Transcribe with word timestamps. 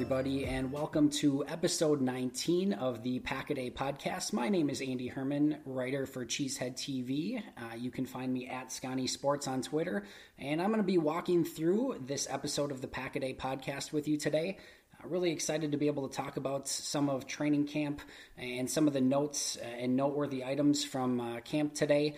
Everybody, 0.00 0.46
and 0.46 0.72
welcome 0.72 1.10
to 1.10 1.44
episode 1.46 2.00
19 2.00 2.72
of 2.72 3.02
the 3.02 3.18
Pack 3.18 3.50
a 3.50 3.68
podcast. 3.68 4.32
My 4.32 4.48
name 4.48 4.70
is 4.70 4.80
Andy 4.80 5.08
Herman, 5.08 5.58
writer 5.66 6.06
for 6.06 6.24
Cheesehead 6.24 6.74
TV. 6.74 7.42
Uh, 7.58 7.74
you 7.76 7.90
can 7.90 8.06
find 8.06 8.32
me 8.32 8.48
at 8.48 8.72
Scotty 8.72 9.06
Sports 9.06 9.46
on 9.46 9.60
Twitter, 9.60 10.04
and 10.38 10.62
I'm 10.62 10.68
going 10.68 10.80
to 10.80 10.86
be 10.86 10.96
walking 10.96 11.44
through 11.44 11.96
this 12.06 12.26
episode 12.30 12.70
of 12.70 12.80
the 12.80 12.88
Pack 12.88 13.16
a 13.16 13.34
podcast 13.34 13.92
with 13.92 14.08
you 14.08 14.16
today. 14.16 14.56
Uh, 14.94 15.06
really 15.06 15.32
excited 15.32 15.72
to 15.72 15.76
be 15.76 15.86
able 15.86 16.08
to 16.08 16.16
talk 16.16 16.38
about 16.38 16.66
some 16.66 17.10
of 17.10 17.26
training 17.26 17.66
camp 17.66 18.00
and 18.38 18.70
some 18.70 18.86
of 18.86 18.94
the 18.94 19.02
notes 19.02 19.58
and 19.78 19.96
noteworthy 19.96 20.42
items 20.42 20.82
from 20.82 21.20
uh, 21.20 21.40
camp 21.40 21.74
today 21.74 22.16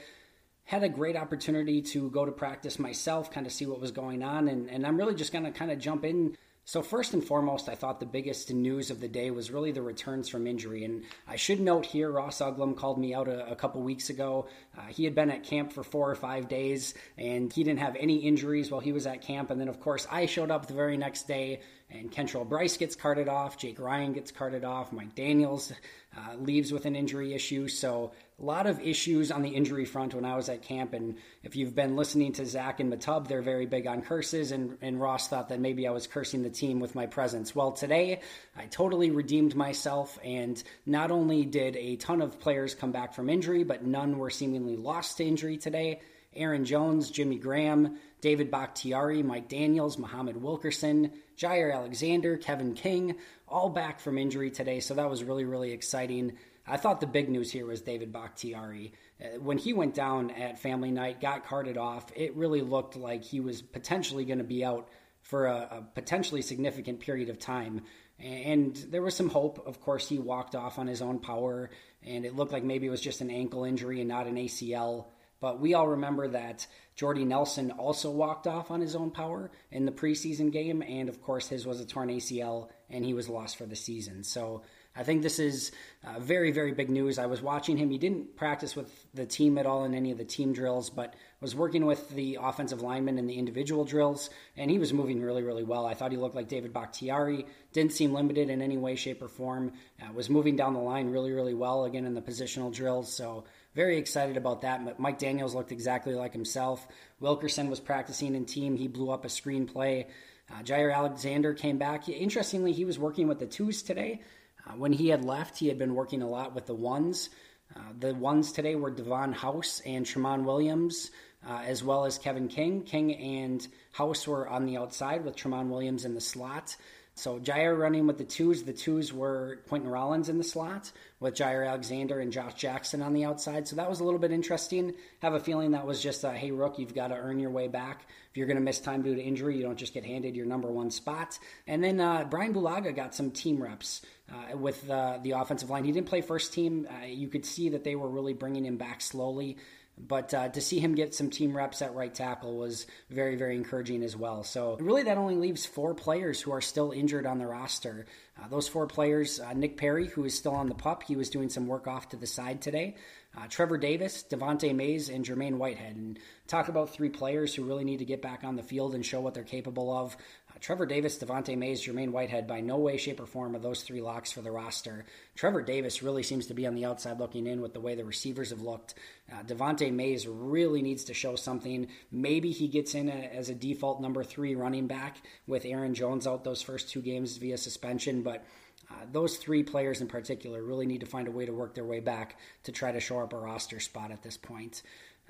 had 0.63 0.85
a 0.85 0.89
great 0.89 1.17
opportunity 1.17 1.83
to 1.83 2.09
go 2.11 2.25
to 2.25 2.31
practice 2.31 2.79
myself, 2.79 3.33
kind 3.33 3.45
of 3.45 3.53
see 3.53 3.67
what 3.67 3.81
was 3.81 3.91
going 3.91 4.23
on, 4.23 4.47
and, 4.47 4.71
and 4.71 4.87
I'm 4.87 4.97
really 4.97 5.17
just 5.17 5.33
going 5.33 5.45
to 5.45 5.51
kind 5.51 5.73
of 5.73 5.81
jump 5.81 6.05
in. 6.05 6.37
So, 6.65 6.81
first 6.81 7.13
and 7.13 7.25
foremost, 7.25 7.69
I 7.69 7.75
thought 7.75 7.99
the 7.99 8.07
biggest 8.07 8.53
news 8.53 8.91
of 8.93 9.01
the 9.01 9.09
day 9.09 9.33
was 9.33 9.51
really 9.51 9.73
the 9.73 9.83
returns 9.83 10.29
from 10.29 10.47
injury. 10.47 10.85
And 10.85 11.03
I 11.27 11.35
should 11.35 11.59
note 11.59 11.85
here, 11.85 12.09
Ross 12.09 12.41
Uglem 12.41 12.77
called 12.77 12.99
me 12.99 13.15
out 13.15 13.27
a, 13.27 13.51
a 13.51 13.57
couple 13.57 13.83
weeks 13.83 14.11
ago. 14.11 14.47
Uh, 14.79 14.83
he 14.83 15.03
had 15.05 15.13
been 15.13 15.29
at 15.31 15.43
camp 15.43 15.73
for 15.73 15.83
four 15.83 16.09
or 16.09 16.15
five 16.15 16.49
days, 16.49 16.95
and 17.19 17.53
he 17.53 17.65
didn't 17.65 17.81
have 17.81 17.97
any 17.97 18.19
injuries 18.19 18.71
while 18.71 18.81
he 18.81 18.93
was 18.93 19.09
at 19.09 19.23
camp. 19.23 19.51
And 19.51 19.61
then, 19.61 19.67
of 19.67 19.81
course, 19.81 20.07
I 20.09 20.27
showed 20.27 20.53
up 20.53 20.67
the 20.67 20.75
very 20.75 20.97
next 20.97 21.27
day, 21.27 21.63
and 21.93 22.11
Kentrell 22.11 22.49
Brice 22.49 22.77
gets 22.77 22.97
carted 22.97 23.29
off, 23.29 23.59
Jake 23.59 23.79
Ryan 23.79 24.13
gets 24.13 24.31
carted 24.31 24.65
off, 24.65 24.93
Mike 24.93 25.15
Daniels 25.15 25.73
uh, 26.17 26.35
leaves 26.37 26.73
with 26.73 26.87
an 26.87 26.97
injury 26.97 27.35
issue. 27.35 27.69
So, 27.69 28.13
a 28.41 28.45
lot 28.45 28.67
of 28.67 28.81
issues 28.81 29.31
on 29.31 29.43
the 29.43 29.51
injury 29.51 29.85
front 29.85 30.15
when 30.15 30.25
I 30.25 30.35
was 30.35 30.49
at 30.49 30.63
camp. 30.63 30.95
And 30.95 31.17
if 31.45 31.55
you've 31.55 31.77
been 31.77 31.95
listening 31.95 32.33
to 32.35 32.47
Zach 32.47 32.81
and 32.81 32.93
Matub, 32.93 33.29
they're 33.29 33.41
very 33.41 33.67
big 33.67 33.87
on 33.87 34.03
curses. 34.03 34.51
And, 34.51 34.79
and 34.83 35.01
Ross 35.01 35.29
thought 35.29 35.51
that 35.51 35.61
maybe 35.61 35.87
I 35.87 35.93
was 35.93 36.09
cursing 36.09 36.43
the 36.43 36.51
team 36.51 36.81
with 36.81 36.97
my 36.97 37.07
presence. 37.07 37.55
Well, 37.55 37.71
today 37.71 38.21
I 38.57 38.67
totally 38.67 39.13
redeemed 39.13 39.55
myself. 39.55 40.19
And 40.25 40.61
not 40.87 41.13
only 41.13 41.45
did 41.45 41.77
a 41.77 41.95
ton 41.97 42.21
of 42.21 42.41
players 42.41 42.75
come 42.75 42.91
back 42.91 43.15
from 43.15 43.31
injury, 43.31 43.63
but 43.63 43.85
none 43.85 44.19
were 44.19 44.31
seemingly 44.31 44.77
lost 44.77 45.19
to 45.19 45.25
injury 45.25 45.57
today. 45.57 46.01
Aaron 46.35 46.65
Jones, 46.65 47.11
Jimmy 47.11 47.37
Graham, 47.37 47.99
David 48.23 48.51
Bakhtiari, 48.53 49.23
Mike 49.23 49.49
Daniels, 49.49 49.99
Muhammad 49.99 50.41
Wilkerson, 50.41 51.11
Jaire 51.37 51.75
Alexander, 51.75 52.39
Kevin 52.39 52.73
King, 52.73 53.17
all 53.49 53.69
back 53.69 53.99
from 53.99 54.17
injury 54.17 54.51
today. 54.51 54.79
So 54.81 54.95
that 54.95 55.11
was 55.11 55.25
really, 55.25 55.45
really 55.45 55.73
exciting. 55.73 56.39
I 56.65 56.77
thought 56.77 57.01
the 57.01 57.09
big 57.09 57.29
news 57.29 57.51
here 57.51 57.67
was 57.67 57.83
David 57.83 58.13
Bakhtiari. 58.13 58.93
Uh, 59.21 59.41
when 59.41 59.59
he 59.59 59.73
went 59.73 59.95
down 59.95 60.31
at 60.31 60.61
family 60.61 60.93
night, 60.93 61.21
got 61.21 61.45
carted 61.45 61.77
off, 61.77 62.13
it 62.15 62.37
really 62.37 62.61
looked 62.63 62.95
like 62.95 63.25
he 63.25 63.41
was 63.41 63.61
potentially 63.61 64.25
going 64.25 64.39
to 64.39 64.45
be 64.45 64.65
out 64.65 64.89
for 65.23 65.47
a, 65.47 65.57
a, 65.57 65.87
potentially 65.95 66.43
significant 66.43 67.01
period 67.01 67.29
of 67.29 67.41
time. 67.41 67.83
And 68.21 68.77
there 68.91 69.03
was 69.03 69.17
some 69.17 69.31
hope. 69.31 69.67
Of 69.67 69.81
course, 69.81 70.09
he 70.09 70.19
walked 70.19 70.55
off 70.55 70.79
on 70.79 70.87
his 70.87 71.03
own 71.03 71.19
power, 71.19 71.71
and 72.05 72.25
it 72.25 72.37
looked 72.37 72.53
like 72.53 72.63
maybe 72.63 72.87
it 72.87 72.91
was 72.91 73.01
just 73.01 73.21
an 73.21 73.31
ankle 73.31 73.65
injury 73.65 73.99
and 73.99 74.09
not 74.09 74.29
an 74.29 74.37
ACL. 74.37 75.07
But 75.43 75.59
we 75.59 75.75
all 75.75 75.89
remember 75.89 76.29
that 76.29 76.69
Jordy 76.95 77.25
Nelson 77.25 77.73
also 77.73 78.13
walked 78.13 78.47
off 78.47 78.71
on 78.71 78.81
his 78.81 78.95
own 78.95 79.11
power 79.11 79.51
in 79.73 79.85
the 79.85 79.91
preseason 79.91 80.53
game, 80.53 80.83
and 80.83 81.09
of 81.09 81.21
course, 81.21 81.49
his 81.49 81.67
was 81.67 81.81
a 81.81 81.85
torn 81.85 82.11
ACL, 82.11 82.69
and 82.89 83.05
he 83.05 83.13
was 83.13 83.29
lost 83.29 83.57
for 83.57 83.67
the 83.67 83.75
season. 83.75 84.23
So 84.23 84.63
I 84.95 85.03
think 85.03 85.23
this 85.23 85.41
is 85.41 85.73
uh, 86.05 86.21
very, 86.21 86.53
very 86.53 86.71
big 86.73 86.91
news. 86.91 87.19
I 87.19 87.27
was 87.27 87.43
watching 87.43 87.77
him. 87.77 87.91
He 87.91 87.99
didn't 87.99 88.37
practice 88.37 88.77
with 88.77 88.89
the 89.15 89.27
team 89.27 89.59
at 89.59 89.67
all 89.67 89.85
in 89.85 89.95
any 89.95 90.13
of 90.13 90.19
the 90.19 90.25
team 90.25 90.53
drills, 90.53 90.91
but 90.91 91.15
was 91.41 91.57
working 91.57 91.87
with 91.87 92.11
the 92.11 92.39
offensive 92.41 92.83
linemen 92.83 93.19
in 93.19 93.27
the 93.27 93.35
individual 93.35 93.85
drills, 93.85 94.31
and 94.57 94.71
he 94.71 94.79
was 94.79 94.93
moving 94.93 95.23
really, 95.23 95.43
really 95.43 95.65
well. 95.65 95.87
I 95.87 95.95
thought 95.95 96.13
he 96.13 96.19
looked 96.19 96.37
like 96.37 96.47
David 96.47 96.73
Bakhtiari. 96.73 97.47
Didn't 97.73 97.95
seem 97.95 98.13
limited 98.13 98.49
in 98.49 98.63
any 98.63 98.77
way, 98.77 98.95
shape, 98.95 99.23
or 99.23 99.29
form. 99.29 99.73
Uh, 100.01 100.13
was 100.13 100.31
moving 100.31 100.55
down 100.55 100.75
the 100.75 100.79
line 100.79 101.11
really, 101.11 101.33
really 101.33 101.55
well 101.55 101.85
again 101.85 102.05
in 102.05 102.15
the 102.15 102.23
positional 102.23 102.73
drills. 102.73 103.13
So 103.13 103.45
very 103.75 103.99
excited 103.99 104.37
about 104.37 104.63
that. 104.63 104.99
Mike 104.99 105.19
Daniels 105.19 105.55
looked 105.55 105.73
exactly 105.73 106.15
like 106.15 106.33
himself. 106.33 106.87
Wilkerson 107.21 107.71
was 107.71 107.81
practicing 107.81 108.35
in 108.35 108.45
team. 108.45 108.77
He 108.77 108.89
blew 108.89 109.11
up 109.11 109.25
a 109.25 109.29
screenplay. 109.29 110.07
Uh, 110.51 110.63
Jaire 110.63 110.95
Alexander 110.95 111.55
came 111.55 111.79
back. 111.79 112.09
Interestingly, 112.09 112.73
he 112.73 112.85
was 112.85 112.99
working 112.99 113.29
with 113.29 113.39
the 113.39 113.47
twos 113.47 113.83
today. 113.83 114.21
Uh, 114.67 114.73
when 114.73 114.93
he 114.93 115.09
had 115.09 115.25
left, 115.25 115.59
he 115.59 115.69
had 115.69 115.79
been 115.79 115.95
working 115.95 116.23
a 116.23 116.29
lot 116.29 116.55
with 116.55 116.67
the 116.67 116.75
ones. 116.75 117.31
Uh, 117.75 117.81
the 117.99 118.15
ones 118.15 118.53
today 118.53 118.75
were 118.75 118.91
Davon 118.91 119.33
House 119.33 119.81
and 119.87 120.05
Tramon 120.05 120.45
Williams, 120.45 121.11
uh, 121.49 121.63
as 121.65 121.83
well 121.83 122.05
as 122.05 122.19
Kevin 122.19 122.49
King. 122.49 122.83
King 122.83 123.15
and 123.15 123.67
House 123.93 124.27
were 124.27 124.47
on 124.47 124.67
the 124.67 124.77
outside 124.77 125.25
with 125.25 125.37
Tramon 125.37 125.69
Williams 125.69 126.05
in 126.05 126.15
the 126.15 126.21
slot. 126.21 126.77
So 127.15 127.39
Jaire 127.39 127.79
running 127.79 128.07
with 128.07 128.19
the 128.19 128.25
twos. 128.25 128.63
The 128.63 128.73
twos 128.73 129.13
were 129.13 129.61
Quinten 129.69 129.91
Rollins 129.91 130.29
in 130.29 130.39
the 130.39 130.45
slot 130.45 130.91
with 131.21 131.35
Jaire 131.35 131.69
Alexander 131.69 132.21
and 132.21 132.33
Josh 132.33 132.55
Jackson 132.55 133.03
on 133.03 133.13
the 133.13 133.25
outside. 133.25 133.69
So 133.69 133.77
that 133.77 133.89
was 133.89 134.01
a 134.01 134.05
little 134.05 134.19
bit 134.19 134.33
interesting. 134.33 134.95
Have 135.21 135.35
a 135.35 135.41
feeling 135.41 135.73
that 135.73 135.87
was 135.87 136.03
just 136.03 136.25
a 136.25 136.33
hey 136.33 136.51
Rook, 136.51 136.79
you've 136.79 136.95
got 136.95 137.09
to 137.09 137.15
earn 137.15 137.39
your 137.39 137.51
way 137.51 137.69
back. 137.69 138.07
If 138.31 138.39
you're 138.39 138.47
going 138.47 138.57
to 138.57 138.63
miss 138.63 138.81
time 138.81 139.03
due 139.03 139.15
to 139.15 139.23
injury, 139.23 139.57
you 139.59 139.63
don't 139.63 139.77
just 139.77 139.93
get 139.93 140.05
handed 140.07 140.35
your 140.35 140.47
number 140.47 140.71
one 140.71 140.91
spot. 140.91 141.39
And 141.67 141.85
then 141.85 142.01
uh, 142.01 142.25
Brian 142.25 142.55
Bulaga 142.55 142.97
got 142.97 143.15
some 143.15 143.31
team 143.31 143.63
reps 143.63 144.01
uh, 144.33 144.57
with 144.57 144.89
uh, 144.89 145.19
the 145.23 145.33
offensive 145.33 145.69
line. 145.69 145.85
He 145.85 145.93
didn't 145.93 146.09
play 146.09 146.23
first 146.23 146.55
team. 146.55 146.89
Uh, 146.91 147.05
you 147.05 147.29
could 147.29 147.45
see 147.45 147.69
that 147.71 147.85
they 147.85 147.95
were 147.95 148.09
really 148.09 148.33
bringing 148.33 148.65
him 148.65 148.79
back 148.79 149.03
slowly. 149.03 149.59
But 149.99 150.33
uh, 150.33 150.49
to 150.49 150.61
see 150.61 150.81
him 150.81 150.95
get 150.95 151.15
some 151.15 151.31
team 151.31 151.57
reps 151.57 151.83
at 151.83 151.95
right 151.95 152.13
tackle 152.13 152.57
was 152.57 152.87
very, 153.11 153.37
very 153.37 153.55
encouraging 153.55 154.03
as 154.03 154.17
well. 154.17 154.43
So, 154.43 154.77
really, 154.81 155.03
that 155.05 155.19
only 155.19 155.37
leaves 155.37 155.67
four 155.67 155.95
players 155.95 156.41
who 156.41 156.51
are 156.53 156.61
still 156.61 156.93
injured 156.93 157.27
on 157.27 157.39
the 157.39 157.47
roster. 157.47 158.07
Uh, 158.41 158.49
those 158.49 158.67
four 158.67 158.87
players 158.87 159.39
uh, 159.39 159.53
Nick 159.53 159.77
Perry, 159.77 160.07
who 160.07 160.25
is 160.25 160.37
still 160.37 160.55
on 160.55 160.69
the 160.69 160.75
pup, 160.75 161.03
he 161.03 161.15
was 161.15 161.29
doing 161.29 161.51
some 161.51 161.67
work 161.67 161.87
off 161.87 162.09
to 162.09 162.17
the 162.17 162.27
side 162.27 162.63
today. 162.63 162.97
Uh, 163.37 163.47
Trevor 163.49 163.79
Davis, 163.79 164.25
Devante 164.29 164.75
Mays, 164.75 165.09
and 165.09 165.25
Jermaine 165.25 165.57
Whitehead. 165.57 165.97
And 165.97 166.19
talk 166.49 166.69
about 166.69 166.91
three 166.91 167.09
players 167.09 167.55
who 167.55 167.65
really 167.65 167.85
need 167.85 168.01
to 168.01 168.05
get 168.05 168.21
back 168.21 168.45
on 168.45 168.57
the 168.57 168.63
field 168.63 168.95
and 168.95 169.05
show 169.05 169.21
what 169.21 169.35
they're 169.35 169.43
capable 169.43 169.95
of. 169.95 170.17
Trevor 170.63 170.87
Davis, 170.87 171.19
Devante 171.19 171.59
Mays, 171.59 171.85
Jermaine 171.85 172.13
Whitehead, 172.13 172.47
by 172.47 172.61
no 172.61 172.77
way, 172.77 172.97
shape, 172.97 173.19
or 173.19 173.27
form 173.27 173.57
are 173.57 173.59
those 173.59 173.83
three 173.83 174.01
locks 174.01 174.31
for 174.31 174.43
the 174.43 174.53
roster. 174.53 175.05
Trevor 175.35 175.61
Davis 175.61 176.05
really 176.05 176.23
seems 176.23 176.47
to 176.47 176.55
be 176.55 176.69
on 176.69 176.77
the 176.77 176.85
outside 176.85 177.19
looking 177.19 177.49
in 177.49 177.61
with 177.61 177.75
the 177.75 177.81
way 177.81 177.97
the 177.97 178.05
receivers 178.05 178.51
have 178.51 178.61
looked. 178.61 178.95
Uh, 179.31 179.43
Devante 179.43 179.93
Mays 179.93 180.29
really 180.29 180.81
needs 180.81 181.03
to 181.05 181.15
show 181.15 181.35
something. 181.35 181.89
Maybe 182.13 182.53
he 182.53 182.69
gets 182.69 182.95
in 182.95 183.09
a, 183.09 183.13
as 183.13 183.49
a 183.49 183.57
default 183.57 184.01
number 184.01 184.23
three 184.23 184.55
running 184.55 184.87
back 184.87 185.17
with 185.49 185.65
Aaron 185.65 185.95
Jones 185.95 186.29
out 186.29 186.45
those 186.45 186.63
first 186.63 186.91
two 186.91 187.03
games 187.03 187.39
via 187.39 187.59
suspension, 187.59 188.23
but 188.23 188.45
uh, 188.89 188.95
those 189.11 189.39
three 189.39 189.65
players 189.65 190.01
in 190.01 190.07
particular 190.07 190.63
really 190.63 190.87
need 190.87 191.01
to 191.01 191.07
find 191.07 191.27
a 191.27 191.33
way 191.33 191.45
to 191.45 191.53
work 191.53 191.75
their 191.75 191.85
way 191.85 191.99
back 191.99 192.37
to 192.63 192.71
try 192.71 192.93
to 192.93 193.01
shore 193.01 193.25
up 193.25 193.33
a 193.33 193.37
roster 193.37 193.81
spot 193.81 194.13
at 194.13 194.23
this 194.23 194.37
point. 194.37 194.83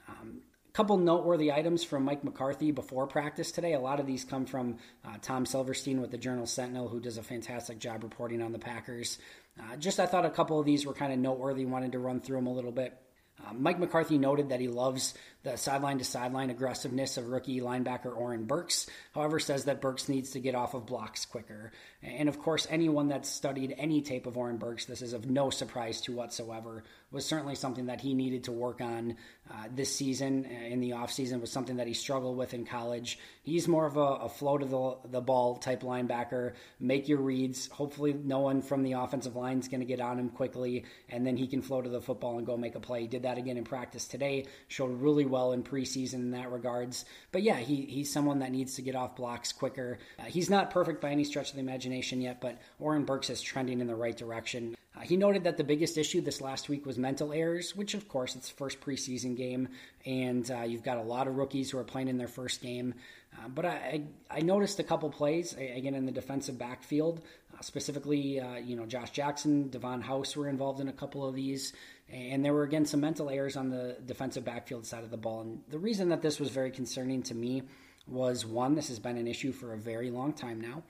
Um, 0.08 0.42
couple 0.72 0.96
noteworthy 0.96 1.52
items 1.52 1.84
from 1.84 2.04
Mike 2.04 2.24
McCarthy 2.24 2.70
before 2.70 3.06
practice 3.06 3.52
today. 3.52 3.74
A 3.74 3.80
lot 3.80 4.00
of 4.00 4.06
these 4.06 4.24
come 4.24 4.46
from 4.46 4.78
uh, 5.04 5.16
Tom 5.20 5.44
Silverstein 5.44 6.00
with 6.00 6.10
the 6.10 6.18
Journal 6.18 6.46
Sentinel, 6.46 6.88
who 6.88 6.98
does 6.98 7.18
a 7.18 7.22
fantastic 7.22 7.78
job 7.78 8.02
reporting 8.02 8.42
on 8.42 8.52
the 8.52 8.58
Packers. 8.58 9.18
Uh, 9.60 9.76
just 9.76 10.00
I 10.00 10.06
thought 10.06 10.24
a 10.24 10.30
couple 10.30 10.58
of 10.58 10.64
these 10.64 10.86
were 10.86 10.94
kind 10.94 11.12
of 11.12 11.18
noteworthy. 11.18 11.66
Wanted 11.66 11.92
to 11.92 11.98
run 11.98 12.20
through 12.20 12.36
them 12.36 12.46
a 12.46 12.52
little 12.52 12.72
bit. 12.72 12.98
Uh, 13.44 13.52
Mike 13.52 13.78
McCarthy 13.78 14.18
noted 14.18 14.48
that 14.48 14.60
he 14.60 14.68
loves 14.68 15.14
the 15.42 15.56
sideline 15.56 15.98
to 15.98 16.04
sideline 16.04 16.50
aggressiveness 16.50 17.16
of 17.16 17.28
rookie 17.28 17.60
linebacker 17.60 18.16
Oren 18.16 18.44
Burks. 18.44 18.86
However, 19.14 19.40
says 19.40 19.64
that 19.64 19.80
Burks 19.80 20.08
needs 20.08 20.30
to 20.30 20.40
get 20.40 20.54
off 20.54 20.74
of 20.74 20.86
blocks 20.86 21.26
quicker. 21.26 21.72
And 22.02 22.28
of 22.28 22.38
course, 22.38 22.66
anyone 22.70 23.08
that's 23.08 23.28
studied 23.28 23.74
any 23.78 24.02
tape 24.02 24.26
of 24.26 24.36
Oren 24.36 24.56
Burks, 24.56 24.84
this 24.84 25.02
is 25.02 25.12
of 25.12 25.28
no 25.28 25.50
surprise 25.50 26.00
to 26.02 26.12
whatsoever. 26.12 26.84
was 27.10 27.26
certainly 27.26 27.54
something 27.54 27.86
that 27.86 28.00
he 28.00 28.14
needed 28.14 28.44
to 28.44 28.52
work 28.52 28.80
on 28.80 29.16
uh, 29.50 29.64
this 29.74 29.94
season 29.94 30.46
uh, 30.46 30.66
in 30.66 30.80
the 30.80 30.90
offseason 30.90 31.40
was 31.40 31.50
something 31.50 31.76
that 31.76 31.86
he 31.86 31.92
struggled 31.92 32.36
with 32.36 32.54
in 32.54 32.64
college. 32.64 33.18
He's 33.42 33.68
more 33.68 33.86
of 33.86 33.96
a, 33.96 34.00
a 34.00 34.28
flow 34.28 34.58
to 34.58 34.64
the, 34.64 34.96
the 35.10 35.20
ball 35.20 35.56
type 35.56 35.82
linebacker, 35.82 36.54
make 36.80 37.08
your 37.08 37.18
reads. 37.18 37.68
Hopefully, 37.68 38.12
no 38.12 38.40
one 38.40 38.62
from 38.62 38.82
the 38.82 38.92
offensive 38.92 39.36
line 39.36 39.58
is 39.58 39.68
going 39.68 39.80
to 39.80 39.86
get 39.86 40.00
on 40.00 40.18
him 40.18 40.30
quickly, 40.30 40.84
and 41.08 41.26
then 41.26 41.36
he 41.36 41.46
can 41.46 41.60
flow 41.60 41.82
to 41.82 41.88
the 41.88 42.00
football 42.00 42.38
and 42.38 42.46
go 42.46 42.56
make 42.56 42.74
a 42.74 42.80
play. 42.80 43.02
He 43.02 43.06
did 43.08 43.22
that 43.24 43.38
again 43.38 43.56
in 43.56 43.64
practice 43.64 44.06
today, 44.06 44.46
showed 44.68 45.00
really 45.00 45.26
well 45.32 45.52
in 45.52 45.64
preseason 45.64 46.14
in 46.14 46.30
that 46.30 46.52
regards. 46.52 47.04
But 47.32 47.42
yeah, 47.42 47.56
he, 47.56 47.82
he's 47.82 48.12
someone 48.12 48.38
that 48.38 48.52
needs 48.52 48.76
to 48.76 48.82
get 48.82 48.94
off 48.94 49.16
blocks 49.16 49.50
quicker. 49.50 49.98
Uh, 50.18 50.24
he's 50.24 50.48
not 50.48 50.70
perfect 50.70 51.00
by 51.00 51.10
any 51.10 51.24
stretch 51.24 51.50
of 51.50 51.56
the 51.56 51.60
imagination 51.60 52.20
yet, 52.20 52.40
but 52.40 52.60
Oren 52.78 53.04
Burks 53.04 53.30
is 53.30 53.42
trending 53.42 53.80
in 53.80 53.88
the 53.88 53.96
right 53.96 54.16
direction. 54.16 54.76
Uh, 54.94 55.00
he 55.00 55.16
noted 55.16 55.44
that 55.44 55.56
the 55.56 55.64
biggest 55.64 55.96
issue 55.96 56.20
this 56.20 56.40
last 56.40 56.68
week 56.68 56.84
was 56.84 56.98
mental 56.98 57.32
errors, 57.32 57.74
which 57.74 57.94
of 57.94 58.08
course 58.08 58.36
it's 58.36 58.50
the 58.50 58.56
first 58.56 58.80
preseason 58.80 59.36
game, 59.36 59.68
and 60.04 60.50
uh, 60.50 60.62
you've 60.62 60.82
got 60.82 60.98
a 60.98 61.02
lot 61.02 61.26
of 61.26 61.36
rookies 61.36 61.70
who 61.70 61.78
are 61.78 61.84
playing 61.84 62.08
in 62.08 62.18
their 62.18 62.28
first 62.28 62.60
game. 62.60 62.94
Uh, 63.34 63.48
but 63.48 63.64
I, 63.64 64.02
I, 64.30 64.40
noticed 64.40 64.78
a 64.78 64.82
couple 64.82 65.08
plays 65.08 65.54
again 65.54 65.94
in 65.94 66.04
the 66.04 66.12
defensive 66.12 66.58
backfield, 66.58 67.22
uh, 67.56 67.62
specifically 67.62 68.38
uh, 68.38 68.56
you 68.56 68.76
know 68.76 68.84
Josh 68.84 69.10
Jackson, 69.10 69.70
Davon 69.70 70.02
House 70.02 70.36
were 70.36 70.48
involved 70.48 70.80
in 70.80 70.88
a 70.88 70.92
couple 70.92 71.26
of 71.26 71.34
these, 71.34 71.72
and 72.12 72.44
there 72.44 72.52
were 72.52 72.62
again 72.62 72.84
some 72.84 73.00
mental 73.00 73.30
errors 73.30 73.56
on 73.56 73.70
the 73.70 73.96
defensive 74.04 74.44
backfield 74.44 74.86
side 74.86 75.02
of 75.02 75.10
the 75.10 75.16
ball. 75.16 75.40
And 75.40 75.62
the 75.68 75.78
reason 75.78 76.10
that 76.10 76.20
this 76.20 76.38
was 76.38 76.50
very 76.50 76.70
concerning 76.70 77.22
to 77.24 77.34
me 77.34 77.62
was 78.06 78.44
one, 78.44 78.74
this 78.74 78.88
has 78.88 78.98
been 78.98 79.16
an 79.16 79.26
issue 79.26 79.52
for 79.52 79.72
a 79.72 79.78
very 79.78 80.10
long 80.10 80.32
time 80.32 80.60
now. 80.60 80.82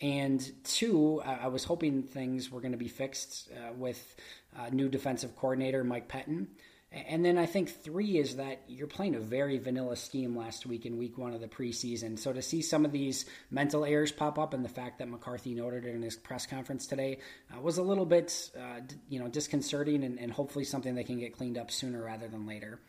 And 0.00 0.50
two, 0.64 1.20
I 1.20 1.48
was 1.48 1.64
hoping 1.64 2.02
things 2.02 2.50
were 2.50 2.62
going 2.62 2.72
to 2.72 2.78
be 2.78 2.88
fixed 2.88 3.50
uh, 3.52 3.74
with 3.74 4.16
uh, 4.58 4.70
new 4.70 4.88
defensive 4.88 5.36
coordinator 5.36 5.84
Mike 5.84 6.08
Pettine. 6.08 6.46
And 6.92 7.24
then 7.24 7.38
I 7.38 7.46
think 7.46 7.70
three 7.70 8.18
is 8.18 8.36
that 8.36 8.62
you're 8.66 8.88
playing 8.88 9.14
a 9.14 9.20
very 9.20 9.58
vanilla 9.58 9.94
scheme 9.94 10.36
last 10.36 10.66
week 10.66 10.86
in 10.86 10.98
week 10.98 11.16
one 11.16 11.32
of 11.32 11.40
the 11.40 11.46
preseason. 11.46 12.18
So 12.18 12.32
to 12.32 12.42
see 12.42 12.62
some 12.62 12.84
of 12.84 12.90
these 12.90 13.26
mental 13.48 13.84
errors 13.84 14.10
pop 14.10 14.40
up 14.40 14.54
and 14.54 14.64
the 14.64 14.68
fact 14.68 14.98
that 14.98 15.08
McCarthy 15.08 15.54
noted 15.54 15.84
it 15.84 15.94
in 15.94 16.02
his 16.02 16.16
press 16.16 16.46
conference 16.46 16.88
today 16.88 17.18
uh, 17.54 17.60
was 17.60 17.78
a 17.78 17.82
little 17.82 18.06
bit, 18.06 18.50
uh, 18.58 18.80
you 19.08 19.20
know, 19.20 19.28
disconcerting 19.28 20.02
and, 20.02 20.18
and 20.18 20.32
hopefully 20.32 20.64
something 20.64 20.96
that 20.96 21.06
can 21.06 21.20
get 21.20 21.36
cleaned 21.36 21.58
up 21.58 21.70
sooner 21.70 22.02
rather 22.02 22.26
than 22.26 22.44
later. 22.44 22.80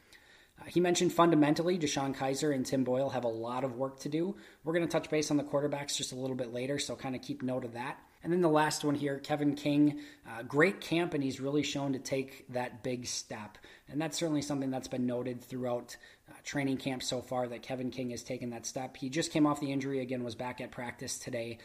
Uh, 0.60 0.66
he 0.66 0.80
mentioned 0.80 1.14
fundamentally, 1.14 1.78
DeShone 1.78 2.16
Kizer 2.16 2.56
and 2.56 2.66
Tim 2.66 2.84
Boyle 2.84 3.10
have 3.10 3.24
a 3.24 3.30
lot 3.30 3.64
of 3.64 3.76
work 3.76 4.00
to 4.00 4.10
do. 4.10 4.36
We're 4.64 4.74
going 4.74 4.88
to 4.88 4.92
touch 4.92 5.12
base 5.12 5.30
on 5.30 5.38
the 5.38 5.44
quarterbacks 5.44 5.96
just 5.96 6.12
a 6.12 6.16
little 6.16 6.36
bit 6.36 6.52
later, 6.52 6.80
so 6.80 6.96
kind 6.96 7.16
of 7.16 7.22
keep 7.22 7.44
note 7.44 7.66
of 7.66 7.74
that. 7.74 8.00
And 8.24 8.32
then 8.32 8.42
the 8.42 8.50
last 8.50 8.84
one 8.84 8.96
here, 8.96 9.18
Kevin 9.18 9.56
King, 9.56 10.00
uh, 10.30 10.44
great 10.44 10.80
camp, 10.80 11.14
and 11.14 11.24
he's 11.24 11.40
really 11.40 11.64
shown 11.64 11.94
to 11.94 12.00
take 12.00 12.46
that 12.50 12.84
big 12.84 13.08
step. 13.08 13.58
And 13.90 14.00
that's 14.00 14.18
certainly 14.18 14.42
something 14.42 14.70
that's 14.70 14.88
been 14.88 15.08
noted 15.08 15.42
throughout 15.42 15.98
uh, 16.30 16.34
training 16.44 16.78
camp 16.78 17.02
so 17.02 17.22
far 17.22 17.48
that 17.48 17.64
Kevin 17.64 17.90
King 17.90 18.12
has 18.12 18.24
taken 18.24 18.52
that 18.52 18.66
step. 18.66 18.96
He 18.96 19.10
just 19.10 19.32
came 19.32 19.48
off 19.48 19.60
the 19.60 19.72
injury 19.72 20.02
again, 20.02 20.24
was 20.24 20.36
back 20.36 20.62
at 20.62 20.72
practice 20.72 21.18
today. 21.18 21.58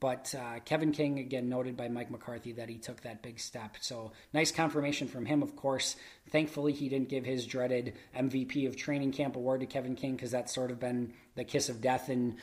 But 0.00 0.34
uh, 0.38 0.60
Kevin 0.64 0.92
King, 0.92 1.18
again, 1.18 1.48
noted 1.48 1.76
by 1.76 1.88
Mike 1.88 2.10
McCarthy 2.10 2.52
that 2.52 2.68
he 2.68 2.78
took 2.78 3.02
that 3.02 3.22
big 3.22 3.38
step. 3.40 3.76
So 3.80 4.12
nice 4.32 4.52
confirmation 4.52 5.08
from 5.08 5.26
him, 5.26 5.42
of 5.42 5.56
course. 5.56 5.96
Thankfully, 6.30 6.72
he 6.72 6.88
didn't 6.88 7.08
give 7.08 7.24
his 7.24 7.46
dreaded 7.46 7.94
MVP 8.16 8.66
of 8.66 8.76
training 8.76 9.12
camp 9.12 9.36
award 9.36 9.60
to 9.60 9.66
Kevin 9.66 9.96
King 9.96 10.14
because 10.14 10.30
that's 10.30 10.54
sort 10.54 10.70
of 10.70 10.78
been 10.78 11.12
the 11.34 11.44
kiss 11.44 11.68
of 11.68 11.80
death 11.80 12.08
in 12.08 12.36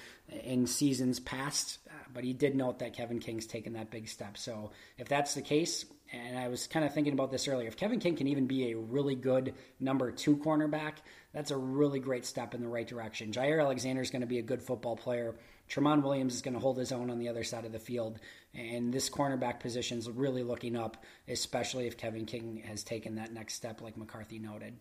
in 0.43 0.67
seasons 0.67 1.19
past. 1.19 1.79
But 2.13 2.23
he 2.23 2.33
did 2.33 2.55
note 2.55 2.79
that 2.79 2.93
Kevin 2.93 3.19
King's 3.19 3.45
taken 3.45 3.73
that 3.73 3.91
big 3.91 4.07
step. 4.07 4.37
So 4.37 4.71
if 4.97 5.07
that's 5.07 5.33
the 5.33 5.41
case, 5.41 5.85
and 6.11 6.37
I 6.37 6.47
was 6.47 6.67
kind 6.67 6.85
of 6.85 6.93
thinking 6.93 7.13
about 7.13 7.31
this 7.31 7.47
earlier, 7.47 7.67
if 7.67 7.77
Kevin 7.77 7.99
King 7.99 8.15
can 8.15 8.27
even 8.27 8.47
be 8.47 8.71
a 8.71 8.77
really 8.77 9.15
good 9.15 9.53
number 9.79 10.11
two 10.11 10.37
cornerback, 10.37 10.93
that's 11.33 11.51
a 11.51 11.57
really 11.57 11.99
great 11.99 12.25
step 12.25 12.53
in 12.53 12.61
the 12.61 12.67
right 12.67 12.87
direction. 12.87 13.31
Jaire 13.31 13.61
Alexander 13.61 14.01
is 14.01 14.09
going 14.09 14.21
to 14.21 14.27
be 14.27 14.39
a 14.39 14.43
good 14.43 14.61
football 14.61 14.95
player 14.95 15.35
Tramon 15.69 16.01
Williams 16.01 16.33
is 16.33 16.41
going 16.41 16.55
to 16.55 16.59
hold 16.59 16.77
his 16.77 16.91
own 16.91 17.09
on 17.09 17.19
the 17.19 17.29
other 17.29 17.43
side 17.43 17.65
of 17.65 17.71
the 17.71 17.79
field. 17.79 18.19
And 18.53 18.91
this 18.91 19.09
cornerback 19.09 19.59
position 19.59 19.99
is 19.99 20.09
really 20.09 20.43
looking 20.43 20.75
up, 20.75 21.03
especially 21.27 21.85
if 21.85 21.97
Kevin 21.97 22.25
King 22.25 22.63
has 22.65 22.83
taken 22.83 23.15
that 23.15 23.31
next 23.31 23.53
step, 23.53 23.81
like 23.81 23.95
McCarthy 23.95 24.39
noted. 24.39 24.77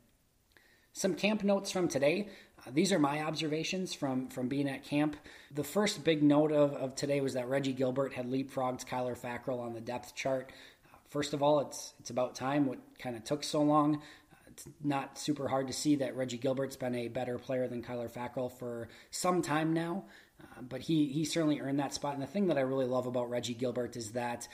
Some 0.98 1.14
camp 1.14 1.44
notes 1.44 1.70
from 1.70 1.86
today. 1.86 2.26
Uh, 2.58 2.72
these 2.74 2.92
are 2.92 2.98
my 2.98 3.22
observations 3.22 3.94
from, 3.94 4.26
from 4.26 4.48
being 4.48 4.68
at 4.68 4.82
camp. 4.82 5.14
The 5.54 5.62
first 5.62 6.02
big 6.02 6.24
note 6.24 6.50
of, 6.50 6.72
of 6.72 6.96
today 6.96 7.20
was 7.20 7.34
that 7.34 7.48
Reggie 7.48 7.72
Gilbert 7.72 8.14
had 8.14 8.26
leapfrogged 8.26 8.84
Kyler 8.84 9.16
Fackrell 9.16 9.60
on 9.60 9.74
the 9.74 9.80
depth 9.80 10.16
chart. 10.16 10.50
Uh, 10.92 10.96
first 11.08 11.34
of 11.34 11.40
all, 11.40 11.60
it's 11.60 11.94
it's 12.00 12.10
about 12.10 12.34
time. 12.34 12.66
What 12.66 12.80
kind 12.98 13.14
of 13.14 13.22
took 13.22 13.44
so 13.44 13.62
long? 13.62 14.02
Uh, 14.32 14.36
it's 14.48 14.66
not 14.82 15.16
super 15.20 15.46
hard 15.46 15.68
to 15.68 15.72
see 15.72 15.94
that 15.94 16.16
Reggie 16.16 16.36
Gilbert's 16.36 16.76
been 16.76 16.96
a 16.96 17.06
better 17.06 17.38
player 17.38 17.68
than 17.68 17.80
Kyler 17.80 18.10
Fackrell 18.10 18.50
for 18.50 18.88
some 19.12 19.40
time 19.40 19.72
now. 19.72 20.02
Uh, 20.42 20.62
but 20.62 20.80
he 20.80 21.06
he 21.06 21.24
certainly 21.24 21.60
earned 21.60 21.78
that 21.78 21.94
spot. 21.94 22.14
And 22.14 22.22
the 22.24 22.26
thing 22.26 22.48
that 22.48 22.58
I 22.58 22.62
really 22.62 22.86
love 22.86 23.06
about 23.06 23.30
Reggie 23.30 23.54
Gilbert 23.54 23.96
is 23.96 24.10
that 24.12 24.48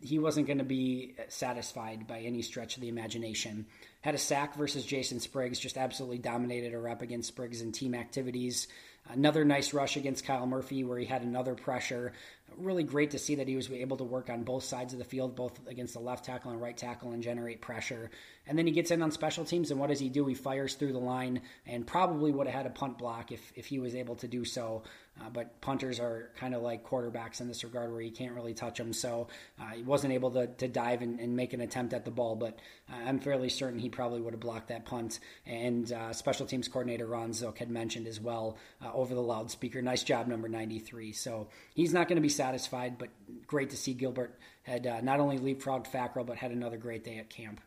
he 0.00 0.18
wasn't 0.18 0.46
going 0.46 0.58
to 0.58 0.64
be 0.64 1.14
satisfied 1.28 2.06
by 2.06 2.20
any 2.20 2.42
stretch 2.42 2.76
of 2.76 2.82
the 2.82 2.88
imagination. 2.88 3.66
Had 4.00 4.14
a 4.14 4.18
sack 4.18 4.54
versus 4.54 4.84
Jason 4.84 5.20
Spriggs, 5.20 5.58
just 5.58 5.76
absolutely 5.76 6.18
dominated 6.18 6.74
a 6.74 6.78
rep 6.78 7.02
against 7.02 7.28
Spriggs 7.28 7.60
in 7.60 7.72
team 7.72 7.94
activities. 7.94 8.68
Another 9.08 9.44
nice 9.44 9.72
rush 9.74 9.96
against 9.96 10.24
Kyle 10.24 10.46
Murphy 10.46 10.84
where 10.84 10.98
he 10.98 11.04
had 11.04 11.22
another 11.22 11.54
pressure 11.54 12.12
really 12.58 12.82
great 12.82 13.10
to 13.12 13.18
see 13.18 13.36
that 13.36 13.48
he 13.48 13.56
was 13.56 13.70
able 13.70 13.96
to 13.96 14.04
work 14.04 14.30
on 14.30 14.42
both 14.42 14.64
sides 14.64 14.92
of 14.92 14.98
the 14.98 15.04
field, 15.04 15.36
both 15.36 15.58
against 15.66 15.94
the 15.94 16.00
left 16.00 16.24
tackle 16.24 16.50
and 16.50 16.60
right 16.60 16.76
tackle, 16.76 17.12
and 17.12 17.22
generate 17.22 17.60
pressure. 17.60 18.10
And 18.46 18.58
then 18.58 18.66
he 18.66 18.72
gets 18.72 18.90
in 18.90 19.02
on 19.02 19.10
special 19.10 19.44
teams, 19.44 19.70
and 19.70 19.78
what 19.78 19.90
does 19.90 20.00
he 20.00 20.08
do? 20.08 20.26
He 20.26 20.34
fires 20.34 20.74
through 20.74 20.92
the 20.92 20.98
line 20.98 21.42
and 21.66 21.86
probably 21.86 22.32
would 22.32 22.46
have 22.46 22.56
had 22.56 22.66
a 22.66 22.70
punt 22.70 22.98
block 22.98 23.32
if, 23.32 23.52
if 23.54 23.66
he 23.66 23.78
was 23.78 23.94
able 23.94 24.16
to 24.16 24.28
do 24.28 24.44
so. 24.44 24.82
Uh, 25.20 25.28
but 25.28 25.60
punters 25.60 26.00
are 26.00 26.30
kind 26.36 26.54
of 26.54 26.62
like 26.62 26.88
quarterbacks 26.88 27.40
in 27.40 27.48
this 27.48 27.62
regard 27.62 27.92
where 27.92 28.00
you 28.00 28.10
can't 28.10 28.32
really 28.32 28.54
touch 28.54 28.78
them. 28.78 28.92
So 28.92 29.28
uh, 29.60 29.66
he 29.74 29.82
wasn't 29.82 30.14
able 30.14 30.30
to, 30.30 30.46
to 30.46 30.68
dive 30.68 31.02
and, 31.02 31.20
and, 31.20 31.36
make 31.36 31.52
an 31.52 31.60
attempt 31.60 31.92
at 31.92 32.04
the 32.04 32.10
ball, 32.10 32.36
but 32.36 32.58
uh, 32.90 32.96
I'm 33.06 33.18
fairly 33.18 33.50
certain 33.50 33.78
he 33.78 33.90
probably 33.90 34.20
would 34.20 34.32
have 34.32 34.40
blocked 34.40 34.68
that 34.68 34.86
punt. 34.86 35.20
And 35.44 35.92
uh, 35.92 36.12
special 36.12 36.46
teams 36.46 36.68
coordinator 36.68 37.06
Ron 37.06 37.34
Zook 37.34 37.58
had 37.58 37.70
mentioned 37.70 38.06
as 38.06 38.18
well 38.18 38.56
uh, 38.90 38.96
over 38.96 39.14
the 39.14 39.22
loudspeaker, 39.22 39.82
nice 39.82 40.02
job, 40.02 40.26
number 40.26 40.48
93. 40.48 41.12
So 41.12 41.48
he's 41.74 41.92
not 41.92 42.08
going 42.08 42.16
to 42.16 42.22
be 42.22 42.28
satisfied, 42.28 42.98
but 42.98 43.08
great 43.46 43.70
to 43.70 43.76
see 43.76 43.94
Gilbert 43.94 44.38
had 44.62 44.86
uh, 44.86 45.00
not 45.00 45.20
only 45.20 45.38
leapfrogged 45.38 45.90
Fackrell, 45.90 46.26
but 46.26 46.36
had 46.36 46.50
another 46.50 46.76
great 46.76 47.04
day 47.04 47.18
at 47.18 47.30
camp. 47.30 47.60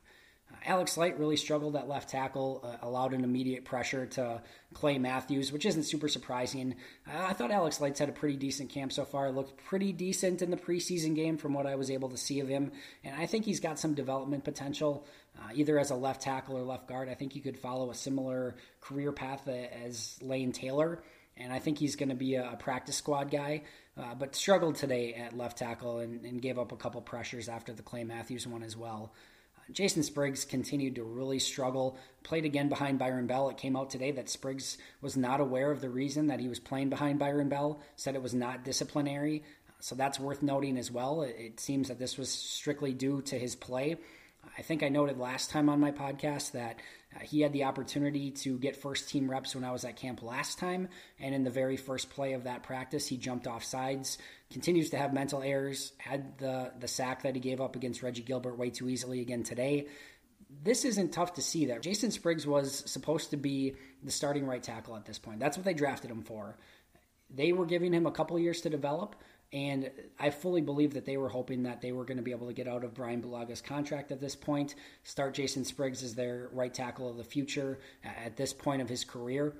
Uh, 0.52 0.56
Alex 0.66 0.98
Light 0.98 1.20
really 1.20 1.38
struggled 1.38 1.76
at 1.76 1.88
left 1.88 2.10
tackle, 2.10 2.62
uh, 2.64 2.86
allowed 2.86 3.14
an 3.14 3.24
immediate 3.24 3.66
pressure 3.66 4.06
to 4.06 4.42
Clay 4.74 4.98
Matthews, 4.98 5.52
which 5.52 5.66
isn't 5.66 5.84
super 5.84 6.08
surprising. 6.08 6.76
Uh, 7.08 7.26
I 7.28 7.34
thought 7.34 7.52
Alex 7.52 7.82
Light's 7.82 8.00
had 8.00 8.10
a 8.10 8.14
pretty 8.14 8.38
decent 8.38 8.70
camp 8.70 8.92
so 8.92 9.06
far. 9.06 9.32
Looked 9.32 9.64
pretty 9.66 9.92
decent 9.92 10.42
in 10.42 10.52
the 10.52 10.58
preseason 10.58 11.16
game 11.16 11.38
from 11.38 11.54
what 11.54 11.66
I 11.66 11.76
was 11.76 11.90
able 11.90 12.10
to 12.10 12.18
see 12.18 12.40
of 12.40 12.48
him, 12.48 12.72
and 13.04 13.16
I 13.20 13.26
think 13.26 13.46
he's 13.46 13.60
got 13.60 13.80
some 13.80 13.94
development 13.94 14.44
potential, 14.44 15.06
uh, 15.40 15.50
either 15.56 15.80
as 15.80 15.92
a 15.92 15.96
left 15.96 16.22
tackle 16.22 16.58
or 16.58 16.62
left 16.62 16.88
guard. 16.88 17.10
I 17.10 17.16
think 17.16 17.34
he 17.34 17.40
could 17.40 17.58
follow 17.58 17.90
a 17.90 17.96
similar 17.96 18.56
career 18.82 19.12
path 19.12 19.48
as 19.48 20.18
Lane 20.22 20.52
Taylor 20.52 21.02
and 21.38 21.52
I 21.52 21.60
think 21.60 21.78
he's 21.78 21.96
going 21.96 22.10
to 22.10 22.16
be 22.16 22.36
a, 22.36 22.56
practice 22.60 22.98
squad 22.98 23.32
guy. 23.32 23.64
Uh, 23.96 24.16
but 24.16 24.36
struggled 24.36 24.76
today 24.76 25.14
at 25.14 25.38
left 25.38 25.60
tackle 25.60 26.00
and, 26.00 26.26
and, 26.26 26.42
gave 26.42 26.58
up 26.58 26.72
a 26.72 26.76
couple 26.76 27.00
pressures 27.02 27.48
after 27.48 27.74
the 27.74 27.84
Clay 27.84 28.04
Matthews 28.04 28.48
one 28.48 28.64
as 28.64 28.76
well. 28.76 29.14
Uh, 29.56 29.72
Jason 29.72 30.02
Spriggs 30.02 30.46
continued 30.46 30.96
to 30.96 31.04
really 31.04 31.38
struggle. 31.38 31.98
Played 32.24 32.46
again 32.46 32.70
behind 32.70 32.98
Byron 32.98 33.28
Bell. 33.28 33.50
It 33.50 33.58
came 33.58 33.76
out 33.76 33.92
today 33.92 34.10
that 34.12 34.30
Spriggs 34.30 34.80
was 35.02 35.16
not 35.16 35.42
aware 35.42 35.70
of 35.70 35.80
the 35.80 35.92
reason 35.92 36.28
that 36.28 36.40
he 36.40 36.48
was 36.48 36.60
playing 36.60 36.90
behind 36.90 37.20
Byron 37.20 37.50
Bell. 37.50 37.82
Said 37.96 38.16
it 38.16 38.24
was 38.24 38.34
not 38.34 38.66
disciplinary. 38.66 39.44
So 39.80 39.94
that's 39.94 40.20
worth 40.20 40.42
noting 40.42 40.78
as 40.78 40.90
well. 40.90 41.22
It, 41.22 41.36
it 41.38 41.60
seems 41.60 41.90
that 41.90 42.00
this 42.00 42.18
was 42.18 42.32
strictly 42.32 42.94
due 42.94 43.22
to 43.24 43.38
his 43.38 43.56
play. 43.56 43.98
I 44.58 44.62
think 44.62 44.84
I 44.84 44.90
noted 44.90 45.18
last 45.18 45.50
time 45.50 45.70
on 45.70 45.80
my 45.80 45.92
podcast 45.92 46.52
that 46.52 46.78
uh, 47.16 47.20
he 47.20 47.42
had 47.42 47.54
the 47.54 47.64
opportunity 47.64 48.32
to 48.32 48.58
get 48.60 48.76
first 48.76 49.10
team 49.10 49.30
reps 49.30 49.56
when 49.56 49.64
I 49.64 49.72
was 49.72 49.84
at 49.84 49.96
camp 49.96 50.22
last 50.22 50.60
time, 50.60 50.90
and 51.20 51.34
in 51.34 51.44
the 51.44 51.50
very 51.50 51.78
first 51.78 52.10
play 52.10 52.34
of 52.34 52.44
that 52.44 52.64
practice, 52.64 53.08
he 53.08 53.18
jumped 53.18 53.48
off 53.48 53.64
sides. 53.64 54.18
Continues 54.52 54.92
to 54.92 54.98
have 54.98 55.14
mental 55.14 55.42
errors. 55.42 55.94
Had 55.98 56.38
the 56.38 56.72
the 56.80 56.88
sack 56.88 57.24
that 57.24 57.36
he 57.36 57.42
gave 57.42 57.62
up 57.62 57.76
against 57.76 58.04
Reggie 58.04 58.22
Gilbert 58.22 58.58
way 58.58 58.70
too 58.70 58.90
easily 58.90 59.22
again 59.22 59.44
today. 59.44 59.88
This 60.64 60.86
isn't 60.86 61.14
tough 61.14 61.34
to 61.34 61.42
see. 61.42 61.66
That 61.66 61.82
Jason 61.82 62.12
Spriggs 62.12 62.46
was 62.46 62.84
supposed 62.86 63.32
to 63.32 63.38
be 63.38 63.76
the 64.04 64.12
starting 64.12 64.46
right 64.46 64.62
tackle 64.62 64.96
at 64.96 65.06
this 65.06 65.18
point. 65.18 65.40
That's 65.40 65.58
what 65.58 65.66
they 65.66 65.74
drafted 65.74 66.12
him 66.12 66.22
for. 66.22 66.58
They 67.34 67.52
were 67.52 67.66
giving 67.66 67.92
him 67.92 68.06
a 68.06 68.12
couple 68.12 68.38
years 68.38 68.62
to 68.62 68.70
develop. 68.70 69.16
And 69.54 69.92
I 70.20 70.32
fully 70.32 70.62
believe 70.62 70.96
that 70.96 71.06
they 71.06 71.16
were 71.16 71.30
hoping 71.30 71.62
that 71.64 71.80
they 71.80 71.92
were 71.92 72.06
going 72.06 72.18
to 72.18 72.24
be 72.24 72.32
able 72.32 72.48
to 72.48 72.54
get 72.54 72.68
out 72.68 72.84
of 72.84 72.96
Brian 72.96 73.22
Bulaga's 73.22 73.62
contract 73.62 74.12
at 74.12 74.20
this 74.20 74.36
point, 74.36 74.74
start 75.04 75.36
Jason 75.36 75.64
Spriggs 75.64 76.02
as 76.02 76.16
their 76.16 76.50
right 76.52 76.74
tackle 76.74 77.08
of 77.08 77.18
the 77.18 77.24
future 77.24 77.78
at 78.04 78.36
this 78.36 78.52
point 78.52 78.82
of 78.82 78.90
his 78.90 79.06
career, 79.06 79.54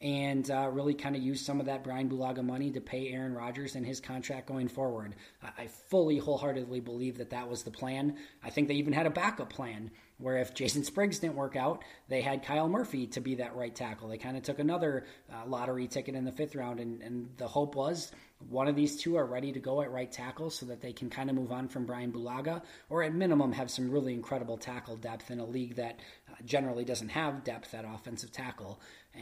and 0.00 0.50
uh, 0.50 0.68
really 0.72 0.94
kind 0.94 1.14
of 1.14 1.22
use 1.22 1.40
some 1.46 1.60
of 1.60 1.66
that 1.66 1.84
Brian 1.84 2.10
Bulaga 2.10 2.44
money 2.44 2.72
to 2.72 2.80
pay 2.80 3.08
Aaron 3.12 3.34
Rodgers 3.34 3.76
and 3.76 3.86
his 3.86 4.00
contract 4.00 4.48
going 4.48 4.66
forward. 4.66 5.14
I 5.56 5.68
fully, 5.68 6.18
wholeheartedly 6.18 6.80
believe 6.80 7.18
that 7.18 7.30
that 7.30 7.48
was 7.48 7.62
the 7.62 7.70
plan. 7.70 8.16
I 8.42 8.50
think 8.50 8.66
they 8.66 8.74
even 8.74 8.92
had 8.92 9.06
a 9.06 9.10
backup 9.10 9.50
plan 9.50 9.92
Where 10.18 10.38
if 10.38 10.54
Jason 10.54 10.82
Spriggs 10.82 11.18
didn't 11.18 11.36
work 11.36 11.56
out, 11.56 11.84
they 12.08 12.22
had 12.22 12.42
Kyle 12.42 12.68
Murphy 12.68 13.06
to 13.08 13.20
be 13.20 13.34
that 13.36 13.54
right 13.54 13.74
tackle. 13.74 14.08
They 14.08 14.16
kind 14.16 14.36
of 14.36 14.42
took 14.42 14.58
another 14.58 15.04
uh, 15.30 15.46
lottery 15.46 15.88
ticket 15.88 16.14
in 16.14 16.24
the 16.24 16.32
fifth 16.32 16.54
round, 16.54 16.80
and, 16.80 17.02
and 17.02 17.28
the 17.36 17.46
hope 17.46 17.74
was 17.74 18.12
one 18.48 18.68
of 18.68 18.76
these 18.76 18.96
two 18.96 19.16
are 19.16 19.24
ready 19.24 19.52
to 19.52 19.58
go 19.58 19.80
at 19.80 19.90
right 19.90 20.10
tackle 20.10 20.50
so 20.50 20.66
that 20.66 20.80
they 20.80 20.92
can 20.92 21.08
kind 21.08 21.30
of 21.30 21.36
move 21.36 21.52
on 21.52 21.68
from 21.68 21.86
Brian 21.86 22.12
Bulaga, 22.12 22.62
or 22.90 23.02
at 23.02 23.14
minimum 23.14 23.52
have 23.52 23.70
some 23.70 23.90
really 23.90 24.12
incredible 24.12 24.58
tackle 24.58 24.96
depth 24.96 25.30
in 25.30 25.40
a 25.40 25.44
league 25.44 25.76
that 25.76 25.98
uh, 26.30 26.34
generally 26.44 26.84
doesn't 26.84 27.08
have 27.08 27.44
depth 27.44 27.72
at 27.74 27.84
offensive 27.84 28.32
tackle. 28.32 28.78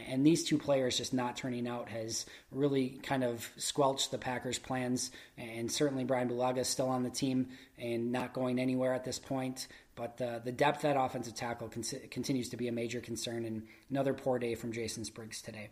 And 0.09 0.25
these 0.25 0.43
two 0.43 0.57
players 0.57 0.97
just 0.97 1.13
not 1.13 1.37
turning 1.37 1.67
out 1.67 1.87
has 1.87 2.25
really 2.51 2.99
kind 3.03 3.23
of 3.23 3.49
squelched 3.55 4.11
the 4.11 4.17
Packers' 4.17 4.59
plans. 4.59 5.11
And 5.37 5.71
certainly 5.71 6.03
Brian 6.03 6.29
Bulaga 6.29 6.59
is 6.59 6.67
still 6.67 6.89
on 6.89 7.03
the 7.03 7.09
team 7.09 7.47
and 7.77 8.11
not 8.11 8.33
going 8.33 8.59
anywhere 8.59 8.93
at 8.93 9.05
this 9.05 9.19
point. 9.19 9.67
But 9.95 10.17
the 10.17 10.51
depth 10.51 10.83
at 10.83 10.97
offensive 10.97 11.35
tackle 11.35 11.69
con- 11.69 11.83
continues 12.11 12.49
to 12.49 12.57
be 12.57 12.67
a 12.67 12.73
major 12.73 12.99
concern. 12.99 13.45
And 13.45 13.67
another 13.89 14.13
poor 14.13 14.37
day 14.37 14.55
from 14.55 14.73
Jason 14.73 15.05
Spriggs 15.05 15.41
today. 15.41 15.69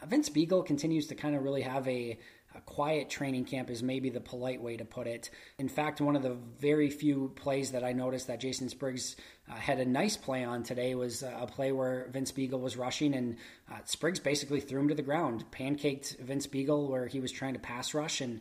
Uh, 0.00 0.06
Vince 0.06 0.30
Biegel 0.30 0.64
continues 0.64 1.06
to 1.08 1.14
kind 1.14 1.36
of 1.36 1.42
really 1.42 1.62
have 1.62 1.86
a 1.86 2.18
a 2.54 2.60
quiet 2.60 3.08
training 3.08 3.44
camp 3.44 3.70
is 3.70 3.82
maybe 3.82 4.10
the 4.10 4.20
polite 4.20 4.60
way 4.60 4.76
to 4.76 4.84
put 4.84 5.06
it. 5.06 5.30
In 5.58 5.68
fact, 5.68 6.00
one 6.00 6.16
of 6.16 6.22
the 6.22 6.36
very 6.58 6.90
few 6.90 7.32
plays 7.36 7.72
that 7.72 7.84
I 7.84 7.92
noticed 7.92 8.26
that 8.26 8.40
Jason 8.40 8.68
Spriggs 8.68 9.16
uh, 9.48 9.54
had 9.54 9.78
a 9.78 9.84
nice 9.84 10.16
play 10.16 10.44
on 10.44 10.62
today 10.62 10.94
was 10.94 11.22
uh, 11.22 11.36
a 11.40 11.46
play 11.46 11.70
where 11.72 12.08
Vince 12.12 12.32
Biegel 12.32 12.60
was 12.60 12.76
rushing 12.76 13.14
and 13.14 13.36
uh, 13.70 13.78
Spriggs 13.84 14.20
basically 14.20 14.60
threw 14.60 14.80
him 14.80 14.88
to 14.88 14.94
the 14.94 15.02
ground, 15.02 15.44
pancaked 15.52 16.18
Vince 16.18 16.46
Biegel 16.46 16.88
where 16.88 17.06
he 17.06 17.20
was 17.20 17.30
trying 17.30 17.54
to 17.54 17.60
pass 17.60 17.94
rush, 17.94 18.20
and 18.20 18.40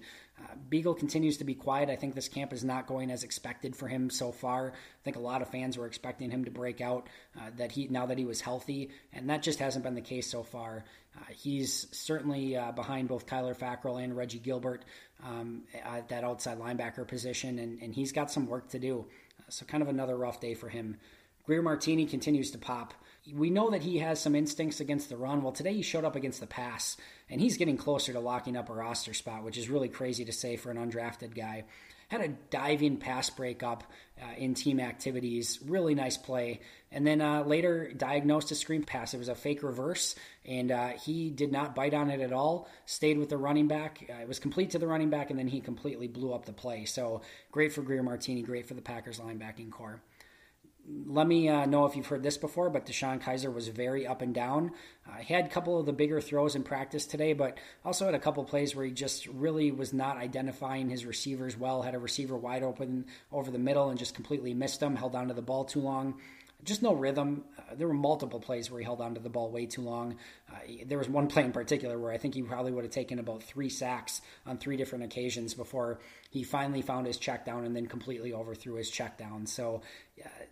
Biegel 0.70 0.98
continues 0.98 1.38
to 1.38 1.44
be 1.44 1.56
quiet. 1.56 1.90
I 1.90 1.96
think 1.96 2.16
this 2.16 2.28
camp 2.28 2.54
is 2.54 2.64
not 2.64 2.88
going 2.88 3.12
as 3.12 3.24
expected 3.24 3.76
for 3.76 3.88
him 3.88 4.10
so 4.10 4.32
far. 4.32 4.72
I 4.72 5.04
think 5.04 5.16
a 5.16 5.22
lot 5.22 5.42
of 5.42 5.50
fans 5.50 5.78
were 5.78 5.88
expecting 5.88 6.32
him 6.32 6.46
to 6.46 6.52
break 6.52 6.82
out 6.82 7.08
uh, 7.38 7.50
that 7.58 7.72
he 7.72 7.88
now 7.88 8.06
that 8.08 8.18
he 8.18 8.26
was 8.26 8.42
healthy, 8.42 8.92
and 9.14 9.30
that 9.30 9.44
just 9.44 9.60
hasn't 9.60 9.84
been 9.84 9.96
the 9.96 10.02
case 10.02 10.30
so 10.30 10.44
far. 10.44 10.84
Uh, 11.18 11.24
he's 11.32 11.88
certainly 11.92 12.56
uh, 12.56 12.72
behind 12.72 13.08
both 13.08 13.26
Kyler 13.26 13.58
Fackrell 13.58 14.02
and 14.02 14.16
Reggie 14.16 14.40
Gilbert 14.40 14.86
um, 15.24 15.64
at 15.84 16.10
that 16.10 16.24
outside 16.24 16.60
linebacker 16.60 17.08
position, 17.08 17.60
and, 17.60 17.82
and 17.82 17.94
he's 17.94 18.12
got 18.12 18.32
some 18.32 18.48
work 18.48 18.70
to 18.70 18.80
do. 18.80 19.06
So, 19.50 19.66
kind 19.66 19.82
of 19.82 19.90
another 19.90 20.16
rough 20.16 20.40
day 20.40 20.54
for 20.54 20.70
him. 20.70 20.98
Greer 21.46 21.64
Martini 21.64 22.06
continues 22.06 22.52
to 22.52 22.60
pop. 22.60 22.94
We 23.34 23.50
know 23.50 23.72
that 23.72 23.82
he 23.82 23.98
has 23.98 24.20
some 24.20 24.36
instincts 24.36 24.80
against 24.80 25.10
the 25.10 25.18
run. 25.18 25.42
Well, 25.42 25.52
today 25.52 25.74
he 25.74 25.82
showed 25.82 26.06
up 26.06 26.16
against 26.16 26.40
the 26.40 26.48
pass, 26.48 26.96
and 27.30 27.40
he's 27.40 27.58
getting 27.58 27.78
closer 27.78 28.14
to 28.14 28.20
locking 28.20 28.58
up 28.58 28.70
a 28.70 28.74
roster 28.74 29.14
spot, 29.14 29.44
which 29.44 29.58
is 29.58 29.70
really 29.70 29.90
crazy 29.90 30.26
to 30.26 30.32
say 30.32 30.56
for 30.56 30.72
an 30.72 30.78
undrafted 30.78 31.36
guy 31.36 31.66
had 32.10 32.22
a 32.22 32.28
diving 32.28 32.98
pass 32.98 33.30
breakup 33.30 33.84
uh, 34.20 34.36
in 34.38 34.56
team 34.56 34.80
activities. 34.80 35.60
Really 35.66 35.94
nice 35.96 36.18
play. 36.18 36.60
And 36.92 37.06
then 37.06 37.22
uh, 37.22 37.44
later 37.44 37.92
diagnosed 37.96 38.52
a 38.52 38.56
screen 38.56 38.84
pass. 38.84 39.14
It 39.14 39.20
was 39.20 39.30
a 39.30 39.36
fake 39.36 39.62
reverse, 39.62 40.16
and 40.44 40.72
uh, 40.72 40.90
he 40.90 41.30
did 41.30 41.52
not 41.52 41.76
bite 41.76 41.94
on 41.94 42.10
it 42.10 42.20
at 42.20 42.34
all. 42.34 42.68
Stayed 42.86 43.20
with 43.20 43.30
the 43.30 43.38
running 43.38 43.68
back. 43.68 44.04
Uh, 44.10 44.22
it 44.22 44.28
was 44.28 44.40
complete 44.40 44.72
to 44.72 44.80
the 44.80 44.88
running 44.88 45.12
back, 45.12 45.30
and 45.30 45.38
then 45.38 45.48
he 45.48 45.62
completely 45.62 46.08
blew 46.08 46.34
up 46.34 46.46
the 46.46 46.54
play. 46.54 46.86
So 46.86 47.22
great 47.52 47.74
for 47.74 47.84
Greer 47.84 48.02
Martini, 48.02 48.42
great 48.42 48.68
for 48.68 48.74
the 48.74 48.82
Packers 48.82 49.20
linebacking 49.20 49.72
core 49.72 50.02
let 51.06 51.28
me 51.28 51.50
uh, 51.50 51.66
know 51.66 51.86
if 51.86 51.96
you've 51.96 52.08
heard 52.08 52.24
this 52.24 52.38
before, 52.38 52.70
but 52.70 52.86
DeShone 52.86 53.22
Kizer 53.22 53.54
was 53.54 53.68
very 53.68 54.08
up 54.08 54.22
and 54.22 54.34
down. 54.34 54.72
Uh, 55.08 55.18
he 55.18 55.34
had 55.34 55.46
a 55.46 55.50
couple 55.50 55.80
of 55.80 55.86
the 55.86 55.94
bigger 55.94 56.20
throws 56.20 56.56
in 56.56 56.64
practice 56.64 57.06
today, 57.06 57.34
but 57.34 57.58
also 57.86 58.06
had 58.06 58.16
a 58.16 58.20
couple 58.20 58.44
plays 58.44 58.76
where 58.76 58.86
he 58.86 58.92
just 58.92 59.28
really 59.28 59.72
was 59.72 59.94
not 59.94 60.18
identifying 60.18 60.90
his 60.90 61.06
receivers 61.06 61.58
well. 61.58 61.82
Had 61.82 61.96
a 61.96 62.00
receiver 62.00 62.38
wide 62.38 62.64
open 62.64 63.06
over 63.32 63.52
the 63.52 63.60
middle 63.60 63.90
and 63.90 64.00
just 64.00 64.16
completely 64.16 64.54
missed 64.54 64.82
him, 64.82 64.96
held 64.96 65.16
onto 65.16 65.34
the 65.34 65.42
ball 65.42 65.64
too 65.66 65.82
long 65.82 66.16
just 66.64 66.82
no 66.82 66.94
rhythm. 66.94 67.44
Uh, 67.58 67.76
there 67.76 67.88
were 67.88 67.94
multiple 67.94 68.40
plays 68.40 68.70
where 68.70 68.80
he 68.80 68.84
held 68.84 69.00
onto 69.00 69.22
the 69.22 69.30
ball 69.30 69.50
way 69.50 69.66
too 69.66 69.82
long. 69.82 70.18
Uh, 70.52 70.58
there 70.86 70.98
was 70.98 71.08
one 71.08 71.28
play 71.28 71.44
in 71.44 71.52
particular 71.52 71.98
where 71.98 72.12
I 72.12 72.18
think 72.18 72.34
he 72.34 72.42
probably 72.42 72.72
would 72.72 72.84
have 72.84 72.92
taken 72.92 73.20
about 73.20 73.44
three 73.44 73.70
sacks 73.70 74.22
on 74.46 74.58
three 74.58 74.76
different 74.76 75.06
occasions 75.06 75.54
before 75.54 76.00
he 76.30 76.44
finally 76.44 76.82
found 76.82 77.08
his 77.08 77.18
check 77.18 77.46
down 77.46 77.66
and 77.66 77.76
then 77.76 77.88
completely 77.88 78.34
overthrew 78.34 78.76
his 78.76 78.90
check 78.90 79.18
down. 79.18 79.46
So, 79.46 79.82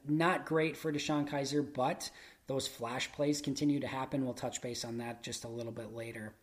not 0.07 0.45
great 0.45 0.77
for 0.77 0.91
DeShone 0.91 1.29
Kizer, 1.29 1.65
but 1.74 2.09
those 2.47 2.67
flash 2.67 3.12
plays 3.12 3.41
continue 3.41 3.79
to 3.79 3.88
happen. 3.88 4.24
We'll 4.24 4.33
touch 4.33 4.62
base 4.62 4.86
on 4.86 4.97
that 5.00 5.24
just 5.24 5.43
a 5.43 5.50
little 5.50 5.71
bit 5.71 5.93
later. 5.93 6.33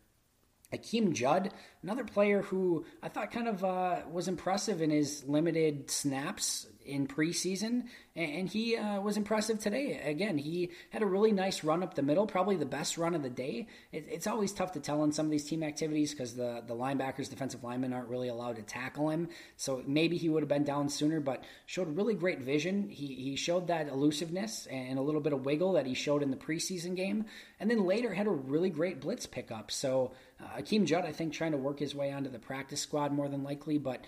Akeem 0.73 1.13
Judd, 1.13 1.53
another 1.83 2.05
player 2.05 2.43
who 2.43 2.85
I 3.03 3.09
thought 3.09 3.31
kind 3.31 3.49
of 3.49 3.65
uh, 3.65 4.01
was 4.11 4.29
impressive 4.29 4.83
in 4.83 4.91
his 4.91 5.25
limited 5.25 5.91
snaps 5.91 6.67
in 6.85 7.07
preseason, 7.07 7.85
and 8.15 8.49
he 8.49 8.77
uh, 8.77 9.01
was 9.01 9.17
impressive 9.17 9.59
today. 9.59 10.01
Again, 10.05 10.39
he 10.39 10.71
had 10.91 11.03
a 11.03 11.07
really 11.07 11.33
nice 11.33 11.65
run 11.65 11.83
up 11.83 11.95
the 11.95 12.03
middle, 12.03 12.27
probably 12.27 12.57
the 12.57 12.67
best 12.67 12.99
run 12.99 13.15
of 13.15 13.23
the 13.23 13.31
day. 13.31 13.67
It, 13.93 14.07
it's 14.11 14.27
always 14.27 14.53
tough 14.53 14.73
to 14.73 14.81
tell 14.81 15.03
in 15.05 15.13
some 15.13 15.27
of 15.27 15.33
these 15.33 15.45
team 15.45 15.63
activities 15.63 16.13
because 16.13 16.35
the, 16.35 16.63
the 16.67 16.75
linebackers, 16.75 17.29
defensive 17.29 17.65
linemen 17.65 17.93
aren't 17.93 18.09
really 18.09 18.29
allowed 18.29 18.57
to 18.57 18.63
tackle 18.63 19.11
him. 19.11 19.29
So 19.57 19.83
maybe 19.87 20.17
he 20.17 20.29
would 20.29 20.43
have 20.43 20.49
been 20.49 20.65
down 20.65 20.89
sooner, 20.89 21.21
but 21.21 21.45
showed 21.67 21.97
really 21.97 22.15
great 22.15 22.41
vision. 22.41 22.89
He, 22.89 23.15
he 23.15 23.37
showed 23.37 23.67
that 23.69 23.89
elusiveness 23.89 24.67
and 24.67 24.99
a 24.99 25.03
little 25.03 25.21
bit 25.21 25.33
of 25.33 25.45
wiggle 25.45 25.73
that 25.73 25.87
he 25.87 25.95
showed 25.95 26.23
in 26.23 26.31
the 26.31 26.37
preseason 26.37 26.95
game, 26.95 27.25
and 27.59 27.71
then 27.71 27.87
later 27.87 28.13
had 28.13 28.27
a 28.27 28.31
really 28.31 28.71
great 28.71 29.01
blitz 29.01 29.27
pickup. 29.27 29.71
So 29.71 30.13
uh, 30.41 30.61
Akeem 30.61 30.85
Judd, 30.85 31.05
I 31.05 31.13
think, 31.13 31.33
trying 31.33 31.53
to 31.53 31.59
work 31.59 31.79
his 31.79 31.95
way 31.95 32.13
onto 32.13 32.31
the 32.31 32.39
practice 32.39 32.81
squad 32.81 33.13
more 33.13 33.29
than 33.29 33.45
likely, 33.45 33.79
but 33.79 34.05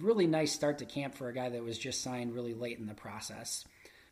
really 0.00 0.26
nice 0.26 0.52
start 0.52 0.78
to 0.78 0.84
camp 0.84 1.14
for 1.14 1.28
a 1.28 1.32
guy 1.32 1.48
that 1.48 1.62
was 1.62 1.78
just 1.78 2.02
signed 2.02 2.34
really 2.34 2.54
late 2.54 2.78
in 2.78 2.86
the 2.86 2.94
process. 2.94 3.64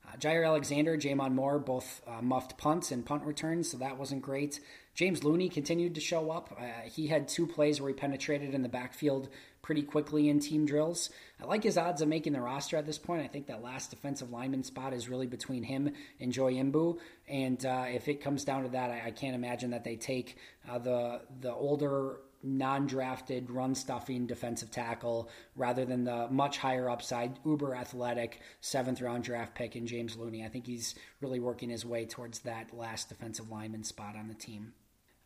Uh, 0.07 0.17
Jaire 0.17 0.47
Alexander, 0.47 0.97
J'Mon 0.97 1.33
Moore, 1.33 1.59
both 1.59 2.01
uh, 2.07 2.23
muffed 2.23 2.57
punts 2.59 2.93
and 2.93 3.05
punt 3.05 3.25
returns, 3.25 3.71
so 3.71 3.79
that 3.79 3.99
wasn't 3.99 4.23
great. 4.23 4.61
James 4.95 5.25
Looney 5.25 5.49
continued 5.49 5.95
to 5.97 6.01
show 6.01 6.31
up. 6.31 6.57
Uh, 6.59 6.89
he 6.89 7.09
had 7.09 7.29
two 7.29 7.47
plays 7.47 7.81
where 7.81 7.89
he 7.89 7.95
penetrated 7.95 8.55
in 8.55 8.63
the 8.63 8.69
backfield 8.69 9.29
pretty 9.63 9.83
quickly 9.83 10.29
in 10.29 10.39
team 10.39 10.65
drills. 10.65 11.11
I 11.43 11.45
like 11.45 11.65
his 11.65 11.77
odds 11.77 12.01
of 12.01 12.09
making 12.09 12.35
the 12.35 12.41
roster 12.41 12.77
at 12.77 12.87
this 12.87 12.99
point. 12.99 13.23
I 13.23 13.27
think 13.27 13.49
that 13.49 13.63
last 13.63 13.91
defensive 13.91 14.31
lineman 14.31 14.63
spot 14.63 14.93
is 14.93 15.09
really 15.09 15.27
between 15.27 15.65
him 15.65 15.93
and 16.21 16.33
Joy 16.33 16.55
Imbu. 16.55 16.99
And 17.29 17.67
uh, 17.67 17.87
if 17.89 18.07
it 18.07 18.23
comes 18.23 18.45
down 18.45 18.63
to 18.63 18.69
that, 18.71 18.91
I, 18.91 19.07
I 19.07 19.11
can't 19.11 19.35
imagine 19.35 19.71
that 19.71 19.83
they 19.83 19.97
take 19.97 20.37
uh, 20.71 20.79
the 20.79 21.23
the 21.41 21.53
older 21.53 22.21
non-drafted 22.47 23.51
run 23.51 23.75
stuffing 23.75 24.27
defensive 24.27 24.71
tackle 24.71 25.29
rather 25.57 25.85
than 25.85 26.05
the 26.05 26.29
much 26.31 26.59
higher 26.59 26.89
upside 26.89 27.39
uber 27.45 27.75
athletic 27.75 28.41
seventh 28.61 29.01
round 29.01 29.25
draft 29.25 29.55
pick 29.55 29.77
in 29.77 29.87
James 29.87 30.17
Looney. 30.17 30.45
I 30.45 30.49
think 30.49 30.67
he's 30.67 30.95
really 31.21 31.41
working 31.41 31.69
his 31.69 31.85
way 31.85 32.07
towards 32.07 32.41
that 32.41 32.75
last 32.75 33.09
defensive 33.09 33.51
lineman 33.51 33.85
spot 33.85 34.17
on 34.17 34.29
the 34.29 34.35
team. 34.35 34.73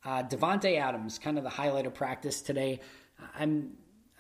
Uh, 0.05 0.23
Davante 0.23 0.79
Adams, 0.81 1.19
kind 1.19 1.37
of 1.37 1.45
the 1.45 1.51
highlight 1.51 1.87
of 1.87 1.95
practice 1.95 2.41
today. 2.41 2.81
I'm 3.39 3.73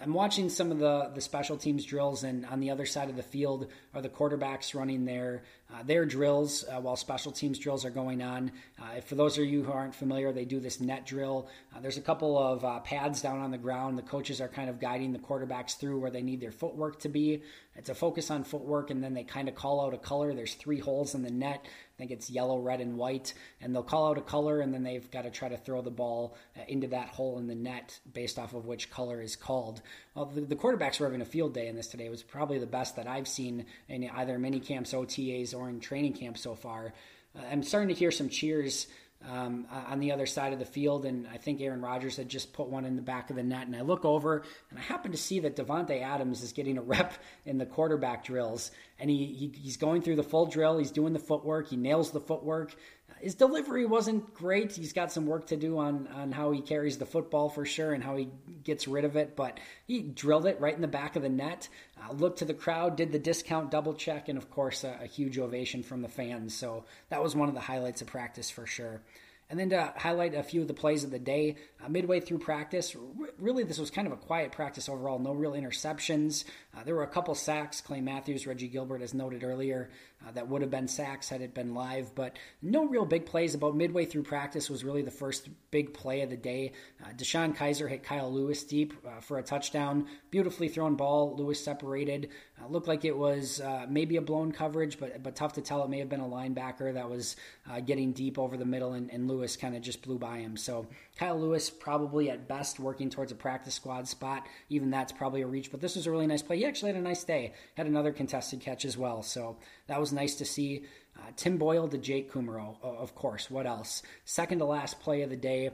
I'm 0.03 0.15
watching 0.15 0.49
some 0.49 0.73
of 0.73 0.79
the, 0.79 1.11
the 1.15 1.21
special 1.21 1.59
teams 1.59 1.85
drills, 1.85 2.25
and 2.25 2.47
on 2.47 2.61
the 2.61 2.71
other 2.71 2.87
side 2.87 3.11
of 3.11 3.17
the 3.17 3.23
field 3.23 3.67
are 3.93 4.01
the 4.01 4.09
quarterbacks 4.09 4.75
running 4.75 5.05
their 5.05 5.43
uh, 5.73 5.83
their 5.85 6.05
drills 6.05 6.65
uh, 6.65 6.81
while 6.81 6.97
special 6.97 7.31
teams 7.31 7.59
drills 7.59 7.85
are 7.85 7.91
going 7.91 8.23
on. 8.23 8.51
Uh, 8.81 9.01
for 9.03 9.15
those 9.15 9.39
of 9.39 9.45
you 9.45 9.63
who 9.63 9.71
aren't 9.71 9.95
familiar, 9.95 10.33
they 10.33 10.45
do 10.45 10.59
this 10.59 10.81
net 10.81 11.07
drill. 11.07 11.49
Uh, 11.75 11.81
there's 11.81 11.99
a 11.99 12.01
couple 12.01 12.37
of 12.39 12.65
uh, 12.65 12.81
pads 12.81 13.21
down 13.21 13.41
on 13.41 13.51
the 13.51 13.59
ground. 13.59 13.97
The 13.97 14.03
coaches 14.03 14.41
are 14.41 14.49
kind 14.49 14.69
of 14.71 14.81
guiding 14.81 15.13
the 15.13 15.19
quarterbacks 15.19 15.79
through 15.79 16.01
where 16.01 16.11
they 16.11 16.23
need 16.23 16.41
their 16.41 16.51
footwork 16.51 16.99
to 17.01 17.09
be. 17.09 17.43
It's 17.77 17.89
a 17.89 17.95
focus 17.95 18.31
on 18.31 18.43
footwork, 18.43 18.91
and 18.91 19.05
then 19.05 19.15
they 19.15 19.23
kind 19.23 19.49
of 19.49 19.55
call 19.55 19.85
out 19.85 19.95
a 19.95 19.99
color. 19.99 20.35
There's 20.35 20.55
three 20.55 20.81
holes 20.81 21.15
in 21.15 21.23
the 21.23 21.31
net. 21.31 21.65
Think 22.01 22.13
it's 22.13 22.31
yellow, 22.31 22.59
red, 22.59 22.81
and 22.81 22.97
white. 22.97 23.35
And 23.61 23.75
they'll 23.75 23.83
call 23.83 24.09
out 24.09 24.17
a 24.17 24.23
color, 24.23 24.61
and 24.61 24.73
then 24.73 24.83
they've 24.83 25.11
got 25.11 25.23
to 25.23 25.31
try 25.31 25.51
to 25.51 25.59
throw 25.59 25.83
the 25.83 25.91
ball 25.91 26.35
uh, 26.57 26.63
into 26.67 26.87
that 26.87 27.09
hole 27.09 27.39
in 27.39 27.47
the 27.47 27.55
net 27.55 28.01
based 28.11 28.39
off 28.39 28.55
of 28.55 28.65
which 28.65 28.91
color 28.91 29.21
is 29.21 29.37
called. 29.37 29.83
Well, 30.15 30.25
the, 30.25 30.41
the 30.41 30.57
quarterbacks 30.57 30.99
were 30.99 31.05
having 31.05 31.21
a 31.21 31.27
field 31.27 31.53
day 31.53 31.69
in 31.69 31.77
this 31.77 31.89
today. 31.89 32.07
It 32.07 32.11
was 32.11 32.23
probably 32.23 32.59
the 32.59 32.67
best 32.67 32.97
that 32.97 33.07
I've 33.07 33.29
seen 33.29 33.67
in 33.89 34.09
either 34.09 34.39
mini 34.39 34.61
camps, 34.61 34.95
OTAs, 34.95 35.55
or 35.55 35.69
in 35.69 35.79
training 35.81 36.15
camp 36.15 36.39
so 36.39 36.55
far. 36.55 36.95
Uh, 37.39 37.43
I'm 37.53 37.63
starting 37.63 37.91
to 37.91 37.95
hear 37.95 38.11
some 38.11 38.31
cheers 38.31 38.87
um, 39.29 39.67
on 39.71 40.01
the 40.01 40.13
other 40.13 40.27
side 40.27 40.53
of 40.53 40.59
the 40.59 40.65
field, 40.65 41.05
and 41.05 41.27
I 41.29 41.37
think 41.37 41.61
Aaron 41.61 41.83
Rodgers 41.83 42.17
had 42.17 42.29
just 42.29 42.53
put 42.53 42.69
one 42.69 42.85
in 42.85 42.97
the 42.97 43.03
back 43.03 43.31
of 43.31 43.37
the 43.37 43.43
net. 43.43 43.67
And 43.67 43.77
I 43.77 43.83
look 43.83 44.05
over, 44.05 44.45
and 44.71 44.79
I 44.79 44.83
happen 44.83 45.13
to 45.13 45.19
see 45.19 45.41
that 45.41 45.57
Davante 45.57 46.03
Adams 46.03 46.43
is 46.43 46.53
getting 46.53 46.79
a 46.79 46.83
rep 46.83 47.13
in 47.45 47.59
the 47.59 47.67
quarterback 47.67 48.25
drills, 48.25 48.71
and 48.99 49.11
he, 49.11 49.27
he 49.27 49.53
he's 49.61 49.77
going 49.77 50.03
through 50.03 50.17
the 50.17 50.23
full 50.23 50.47
drill. 50.47 50.79
He's 50.79 50.91
doing 50.91 51.13
the 51.13 51.19
footwork. 51.19 51.69
He 51.69 51.77
nails 51.77 52.11
the 52.11 52.21
footwork. 52.21 52.75
His 53.21 53.35
delivery 53.35 53.85
wasn't 53.85 54.33
great. 54.35 54.73
He's 54.73 54.93
got 54.93 55.13
some 55.13 55.27
work 55.27 55.49
to 55.49 55.57
do 55.57 55.79
on 55.79 56.09
on 56.09 56.33
how 56.33 56.53
he 56.53 56.61
carries 56.61 56.99
the 56.99 57.07
football 57.07 57.49
for 57.49 57.67
sure, 57.67 57.93
and 57.93 58.03
how 58.03 58.17
he 58.17 58.29
gets 58.65 58.89
rid 58.89 59.05
of 59.05 59.17
it. 59.17 59.37
But 59.37 59.61
he 59.87 60.01
drilled 60.01 60.47
it 60.47 60.61
right 60.61 60.75
in 60.75 60.81
the 60.81 60.89
back 60.89 61.17
of 61.17 61.23
the 61.23 61.29
net. 61.29 61.69
Uh, 62.03 62.13
looked 62.13 62.39
to 62.39 62.45
the 62.45 62.55
crowd, 62.55 62.97
did 62.97 63.13
the 63.13 63.19
discount 63.19 63.71
double 63.71 63.95
check, 63.95 64.29
and 64.29 64.39
of 64.39 64.51
course 64.51 64.85
a, 64.85 64.99
a 65.03 65.07
huge 65.07 65.39
ovation 65.39 65.83
from 65.83 66.03
the 66.03 66.09
fans. 66.09 66.55
So 66.55 66.85
that 67.09 67.23
was 67.23 67.37
one 67.37 67.49
of 67.49 67.55
the 67.55 67.61
highlights 67.61 68.01
of 68.01 68.09
practice 68.09 68.51
for 68.51 68.67
sure. 68.67 69.03
And 69.51 69.59
then 69.59 69.71
to 69.71 69.93
highlight 69.97 70.37
a 70.37 70.45
few 70.45 70.63
of 70.63 70.69
the 70.69 70.75
plays 70.75 71.03
of 71.03 71.11
the 71.11 71.19
day, 71.19 71.57
uh, 71.85 71.89
midway 71.89 72.21
through 72.21 72.39
practice, 72.39 72.95
r- 72.95 73.31
really 73.37 73.65
this 73.65 73.81
was 73.81 73.91
kind 73.91 74.07
of 74.07 74.13
a 74.13 74.17
quiet 74.17 74.53
practice 74.53 74.89
overall. 74.89 75.19
No 75.19 75.33
real 75.33 75.55
interceptions. 75.55 76.45
Uh, 76.73 76.85
there 76.85 76.95
were 76.95 77.03
a 77.03 77.09
couple 77.09 77.35
sacks. 77.35 77.81
Clay 77.81 78.01
Matthews, 78.01 78.47
Reggie 78.47 78.69
Gilbert, 78.69 79.03
as 79.03 79.13
noted 79.13 79.43
earlier, 79.43 79.91
uh, 80.27 80.33
that 80.33 80.49
would 80.49 80.63
have 80.63 80.71
been 80.71 80.89
sacks 80.89 81.29
had 81.29 81.41
it 81.41 81.55
been 81.55 81.75
live, 81.75 82.15
but 82.15 82.37
no 82.63 82.85
real 82.87 83.05
big 83.05 83.27
plays. 83.27 83.55
About 83.55 83.77
midway 83.77 84.05
through 84.05 84.23
practice 84.23 84.69
was 84.69 84.85
really 84.85 85.03
the 85.03 85.11
first 85.11 85.49
big 85.71 85.95
play 85.95 86.23
of 86.23 86.31
the 86.31 86.37
day. 86.37 86.73
Uh, 87.03 87.09
DeShone 87.17 87.57
Kizer 87.57 87.89
hit 87.89 88.03
Kyle 88.03 88.33
Lewis 88.33 88.65
deep 88.65 88.95
uh, 89.07 89.21
for 89.21 89.39
a 89.39 89.43
touchdown. 89.43 90.07
Beautifully 90.31 90.69
thrown 90.69 90.95
ball. 90.95 91.35
Lewis 91.37 91.63
separated. 91.63 92.29
Uh, 92.61 92.69
looked 92.69 92.89
like 92.89 93.05
it 93.05 93.17
was 93.17 93.61
uh, 93.61 93.87
maybe 93.89 94.17
a 94.17 94.21
blown 94.21 94.53
coverage, 94.53 94.99
but 94.99 95.23
but 95.23 95.35
tough 95.35 95.55
to 95.55 95.63
tell. 95.63 95.83
It 95.85 95.91
may 95.91 95.99
have 95.99 96.09
been 96.09 96.21
a 96.21 96.29
linebacker 96.29 96.93
that 96.95 97.09
was 97.09 97.37
uh, 97.71 97.81
getting 97.81 98.13
deep 98.13 98.39
over 98.39 98.57
the 98.57 98.65
middle, 98.65 98.93
and, 98.93 99.11
and 99.11 99.29
Lewis 99.29 99.57
kind 99.57 99.75
of 99.75 99.83
just 99.83 100.03
blew 100.03 100.19
by 100.19 100.39
him. 100.39 100.57
So 100.57 100.87
Kyle 101.19 101.39
Lewis 101.41 101.71
probably 101.71 102.31
at 102.31 102.49
best 102.49 102.79
working 102.79 103.09
towards 103.09 103.33
a 103.33 103.35
practice 103.35 103.75
squad 103.75 104.07
spot. 104.09 104.47
Even 104.69 104.91
that's 104.91 105.13
probably 105.13 105.43
a 105.43 105.47
reach, 105.47 105.71
but 105.71 105.81
this 105.81 105.97
was 105.97 106.07
a 106.07 106.11
really 106.11 106.27
nice 106.27 106.43
play. 106.43 106.59
He 106.59 106.67
actually 106.67 106.93
had 106.93 107.01
a 107.01 107.05
nice 107.05 107.25
day. 107.25 107.55
Had 107.77 107.87
another 107.87 108.13
contested 108.13 108.61
catch 108.61 108.85
as 108.85 108.99
well. 108.99 109.23
So 109.23 109.57
that 109.91 110.01
was 110.01 110.13
nice 110.13 110.37
to 110.37 110.45
see. 110.45 110.85
Uh, 111.17 111.33
Tim 111.37 111.59
Boyle 111.59 111.89
to 111.89 111.99
Jake 111.99 112.33
Kumerow, 112.33 112.77
of 112.83 113.15
course. 113.15 113.51
What 113.51 113.67
else? 113.67 114.03
Second 114.25 114.61
to 114.61 114.65
last 114.65 115.01
play 115.01 115.23
of 115.23 115.31
the 115.31 115.37
day. 115.37 115.71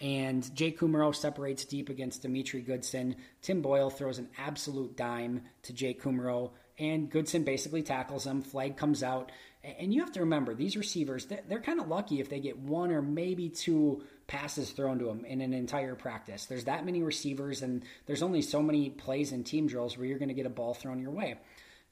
And 0.00 0.54
Jake 0.54 0.78
Kumerow 0.78 1.14
separates 1.14 1.64
deep 1.64 1.88
against 1.88 2.22
Demetri 2.22 2.62
Goodson. 2.62 3.16
Tim 3.42 3.60
Boyle 3.60 3.90
throws 3.90 4.18
an 4.18 4.30
absolute 4.38 4.96
dime 4.96 5.42
to 5.64 5.72
Jake 5.72 6.02
Kumerow, 6.02 6.52
and 6.78 7.10
Goodson 7.10 7.42
basically 7.42 7.82
tackles 7.82 8.26
him. 8.26 8.40
Flag 8.42 8.76
comes 8.76 9.02
out. 9.02 9.32
And 9.62 9.92
you 9.92 10.00
have 10.00 10.12
to 10.12 10.20
remember, 10.20 10.54
these 10.54 10.76
receivers, 10.76 11.26
they're 11.26 11.60
kind 11.60 11.80
of 11.80 11.88
lucky 11.88 12.20
if 12.20 12.30
they 12.30 12.38
get 12.38 12.56
one 12.56 12.92
or 12.92 13.02
maybe 13.02 13.48
two 13.48 14.04
passes 14.28 14.70
thrown 14.70 15.00
to 15.00 15.06
them 15.06 15.24
in 15.24 15.40
an 15.40 15.52
entire 15.52 15.96
practice. 15.96 16.46
There's 16.46 16.64
that 16.64 16.86
many 16.86 17.02
receivers, 17.02 17.62
and 17.62 17.82
there's 18.06 18.22
only 18.22 18.40
so 18.40 18.62
many 18.62 18.88
plays 18.88 19.32
in 19.32 19.42
team 19.42 19.66
drills 19.66 19.98
where 19.98 20.06
you're 20.06 20.20
going 20.20 20.28
to 20.28 20.34
get 20.34 20.46
a 20.46 20.50
ball 20.50 20.74
thrown 20.74 21.00
your 21.00 21.10
way. 21.10 21.36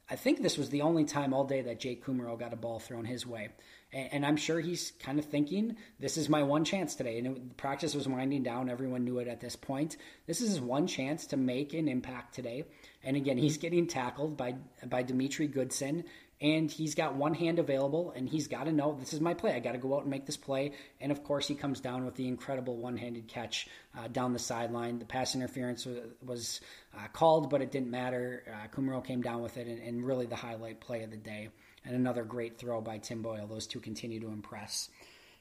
I 0.08 0.14
think 0.14 0.40
this 0.40 0.56
was 0.56 0.70
the 0.70 0.82
only 0.82 1.04
time 1.04 1.34
all 1.34 1.44
day 1.44 1.62
that 1.62 1.80
Jake 1.80 2.04
Kumerow 2.04 2.38
got 2.38 2.52
a 2.52 2.56
ball 2.56 2.78
thrown 2.78 3.04
his 3.04 3.26
way. 3.26 3.48
And, 3.92 4.08
and 4.12 4.26
I'm 4.26 4.36
sure 4.36 4.60
he's 4.60 4.92
kind 5.00 5.18
of 5.18 5.24
thinking, 5.24 5.76
this 5.98 6.16
is 6.16 6.28
my 6.28 6.44
one 6.44 6.64
chance 6.64 6.94
today. 6.94 7.18
And 7.18 7.26
it, 7.26 7.56
practice 7.56 7.94
was 7.94 8.06
winding 8.06 8.44
down. 8.44 8.70
Everyone 8.70 9.04
knew 9.04 9.18
it 9.18 9.26
at 9.26 9.40
this 9.40 9.56
point. 9.56 9.96
This 10.26 10.40
is 10.40 10.50
his 10.50 10.60
one 10.60 10.86
chance 10.86 11.26
to 11.28 11.36
make 11.36 11.74
an 11.74 11.88
impact 11.88 12.34
today. 12.34 12.64
And 13.02 13.16
again, 13.16 13.36
he's 13.36 13.54
mm-hmm. 13.54 13.62
getting 13.62 13.86
tackled 13.88 14.36
by, 14.36 14.54
by 14.86 15.02
Demetri 15.02 15.48
Goodson 15.48 16.04
and 16.40 16.70
he's 16.70 16.94
got 16.94 17.14
one 17.14 17.32
hand 17.32 17.58
available 17.58 18.12
and 18.14 18.28
he's 18.28 18.46
got 18.46 18.64
to 18.64 18.72
know 18.72 18.96
this 19.00 19.14
is 19.14 19.20
my 19.20 19.32
play 19.32 19.54
i 19.54 19.58
got 19.58 19.72
to 19.72 19.78
go 19.78 19.94
out 19.94 20.02
and 20.02 20.10
make 20.10 20.26
this 20.26 20.36
play. 20.36 20.72
And 21.00 21.10
of 21.10 21.24
course 21.24 21.48
he 21.48 21.54
comes 21.54 21.80
down 21.80 22.04
with 22.04 22.14
the 22.14 22.28
incredible 22.28 22.76
one-handed 22.76 23.28
catch 23.28 23.68
uh, 23.96 24.08
down 24.08 24.32
the 24.32 24.38
sideline. 24.38 24.98
The 24.98 25.04
pass 25.04 25.34
interference 25.34 25.86
was, 26.24 26.60
uh, 26.96 27.08
called 27.12 27.50
but 27.50 27.62
it 27.62 27.70
didn't 27.70 27.90
matter. 27.90 28.42
Uh, 28.46 28.68
Kumerow 28.68 29.04
came 29.04 29.22
down 29.22 29.42
with 29.42 29.56
it 29.56 29.66
and, 29.66 29.80
and, 29.82 30.06
really 30.06 30.26
the 30.26 30.36
highlight 30.36 30.80
play 30.80 31.02
of 31.02 31.10
the 31.10 31.16
day 31.16 31.48
and 31.84 31.94
another 31.94 32.24
great 32.24 32.58
throw 32.58 32.80
by 32.80 32.98
tim 32.98 33.22
boyle. 33.22 33.46
Those 33.46 33.66
two 33.66 33.80
continue 33.80 34.20
to 34.20 34.28
impress. 34.28 34.90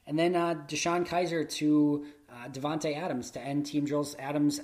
And 0.08 0.20
then 0.20 0.36
uh, 0.36 0.54
DeShone 0.68 1.08
Kizer 1.08 1.50
to 1.50 2.06
uh, 2.30 2.50
Davante 2.50 2.96
Adams 2.96 3.32
to 3.32 3.42
end 3.42 3.66
team 3.66 3.86
drills. 3.86 4.16
Adams 4.20 4.60
uh, 4.60 4.62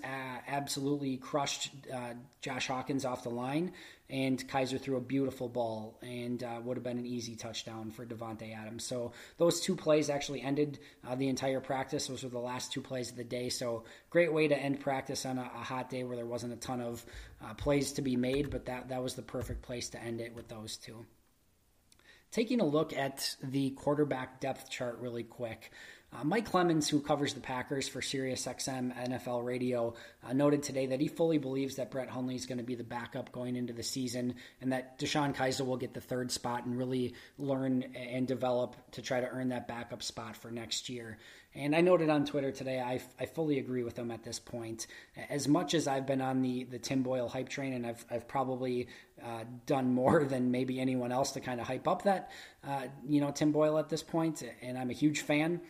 absolutely 0.47 1.17
crushed 1.17 1.71
uh, 1.91 2.13
Josh 2.41 2.67
Hawkins 2.67 3.05
off 3.05 3.23
the 3.23 3.29
line, 3.29 3.71
and 4.11 4.45
Kizer 4.47 4.79
threw 4.79 4.97
a 4.97 5.01
beautiful 5.01 5.47
ball 5.47 5.97
and 6.01 6.43
uh, 6.43 6.59
would 6.63 6.75
have 6.75 6.83
been 6.83 6.97
an 6.97 7.05
easy 7.05 7.35
touchdown 7.35 7.91
for 7.91 8.05
Davante 8.05 8.55
Adams. 8.55 8.83
So 8.83 9.13
those 9.37 9.61
two 9.61 9.75
plays 9.75 10.09
actually 10.09 10.41
ended 10.41 10.79
uh, 11.07 11.15
the 11.15 11.29
entire 11.29 11.61
practice. 11.61 12.07
Those 12.07 12.23
were 12.23 12.29
the 12.29 12.37
last 12.37 12.73
two 12.73 12.81
plays 12.81 13.09
of 13.09 13.15
the 13.15 13.23
day. 13.23 13.47
So 13.49 13.85
great 14.09 14.33
way 14.33 14.49
to 14.49 14.57
end 14.57 14.81
practice 14.81 15.25
on 15.25 15.37
a, 15.37 15.43
a 15.43 15.63
hot 15.63 15.89
day 15.89 16.03
where 16.03 16.17
there 16.17 16.25
wasn't 16.25 16.53
a 16.53 16.57
ton 16.57 16.81
of 16.81 17.05
uh, 17.43 17.53
plays 17.53 17.93
to 17.93 18.01
be 18.01 18.17
made, 18.17 18.49
but 18.49 18.65
that 18.65 18.89
that 18.89 19.01
was 19.01 19.15
the 19.15 19.21
perfect 19.21 19.61
place 19.61 19.89
to 19.89 20.03
end 20.03 20.19
it 20.19 20.35
with 20.35 20.49
those 20.49 20.75
two. 20.75 21.05
Taking 22.31 22.61
a 22.61 22.65
look 22.65 22.93
at 22.93 23.35
the 23.43 23.71
quarterback 23.71 24.39
depth 24.39 24.69
chart 24.69 24.99
really 24.99 25.23
quick. 25.23 25.71
Uh, 26.13 26.25
Mike 26.25 26.45
Clemens, 26.45 26.89
who 26.89 26.99
covers 26.99 27.33
the 27.33 27.39
Packers 27.39 27.87
for 27.87 28.01
SiriusXM 28.01 28.93
NFL 29.07 29.45
Radio, 29.45 29.93
uh, 30.27 30.33
noted 30.33 30.61
today 30.61 30.87
that 30.87 30.99
he 30.99 31.07
fully 31.07 31.37
believes 31.37 31.77
that 31.77 31.89
Brett 31.89 32.09
Hundley 32.09 32.35
is 32.35 32.45
going 32.45 32.57
to 32.57 32.65
be 32.65 32.75
the 32.75 32.83
backup 32.83 33.31
going 33.31 33.55
into 33.55 33.71
the 33.71 33.83
season, 33.83 34.35
and 34.59 34.73
that 34.73 34.99
DeShone 34.99 35.33
Kizer 35.33 35.65
will 35.65 35.77
get 35.77 35.93
the 35.93 36.01
third 36.01 36.29
spot 36.29 36.65
and 36.65 36.77
really 36.77 37.13
learn 37.37 37.83
and 37.95 38.27
develop 38.27 38.75
to 38.91 39.01
try 39.01 39.21
to 39.21 39.27
earn 39.27 39.49
that 39.49 39.69
backup 39.69 40.03
spot 40.03 40.35
for 40.35 40.51
next 40.51 40.89
year. 40.89 41.17
And 41.53 41.75
I 41.75 41.81
noted 41.81 42.09
on 42.09 42.25
Twitter 42.25 42.51
today, 42.51 42.79
I, 42.79 43.01
I 43.19 43.25
fully 43.25 43.59
agree 43.59 43.83
with 43.83 43.97
him 43.97 44.09
at 44.11 44.23
this 44.23 44.39
point. 44.39 44.87
As 45.29 45.47
much 45.47 45.73
as 45.73 45.87
I've 45.87 46.05
been 46.05 46.21
on 46.21 46.41
the, 46.41 46.63
the 46.63 46.79
Tim 46.79 47.03
Boyle 47.03 47.27
hype 47.27 47.49
train, 47.49 47.73
and 47.73 47.85
I've, 47.85 48.05
I've 48.09 48.27
probably 48.27 48.87
uh, 49.21 49.43
done 49.65 49.93
more 49.93 50.23
than 50.29 50.51
maybe 50.51 50.79
anyone 50.79 51.11
else 51.11 51.31
to 51.31 51.39
kind 51.39 51.61
of 51.61 51.67
hype 51.67 51.87
up 51.87 52.03
that, 52.03 52.31
uh, 52.65 52.83
you 53.07 53.21
know, 53.21 53.31
Tim 53.31 53.51
Boyle 53.51 53.77
at 53.79 53.89
this 53.89 54.03
point, 54.03 54.43
and 54.61 54.77
I'm 54.77 54.89
a 54.89 54.93
huge 54.93 55.21
fan. 55.21 55.61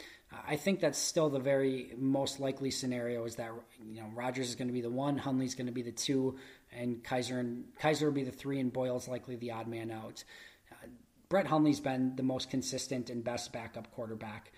I 0.47 0.55
think 0.55 0.79
that's 0.79 0.97
still 0.97 1.29
the 1.29 1.39
very 1.39 1.93
most 1.97 2.39
likely 2.39 2.71
scenario 2.71 3.25
is 3.25 3.35
that 3.35 3.51
you 3.85 4.01
know 4.01 4.07
Rodgers 4.13 4.49
is 4.49 4.55
going 4.55 4.67
to 4.67 4.73
be 4.73 4.81
the 4.81 4.89
one, 4.89 5.17
Hundley's 5.17 5.55
going 5.55 5.67
to 5.67 5.73
be 5.73 5.81
the 5.81 5.91
two, 5.91 6.37
and 6.71 7.03
Kizer 7.03 7.39
and 7.39 7.65
Kizer 7.79 8.03
will 8.03 8.11
be 8.11 8.23
the 8.23 8.31
three, 8.31 8.59
and 8.59 8.71
Boyle's 8.71 9.07
likely 9.07 9.35
the 9.35 9.51
odd 9.51 9.67
man 9.67 9.91
out. 9.91 10.23
Uh, 10.71 10.87
Brett 11.29 11.47
Hundley's 11.47 11.79
been 11.79 12.15
the 12.15 12.23
most 12.23 12.49
consistent 12.49 13.09
and 13.09 13.23
best 13.23 13.51
backup 13.51 13.91
quarterback 13.91 14.51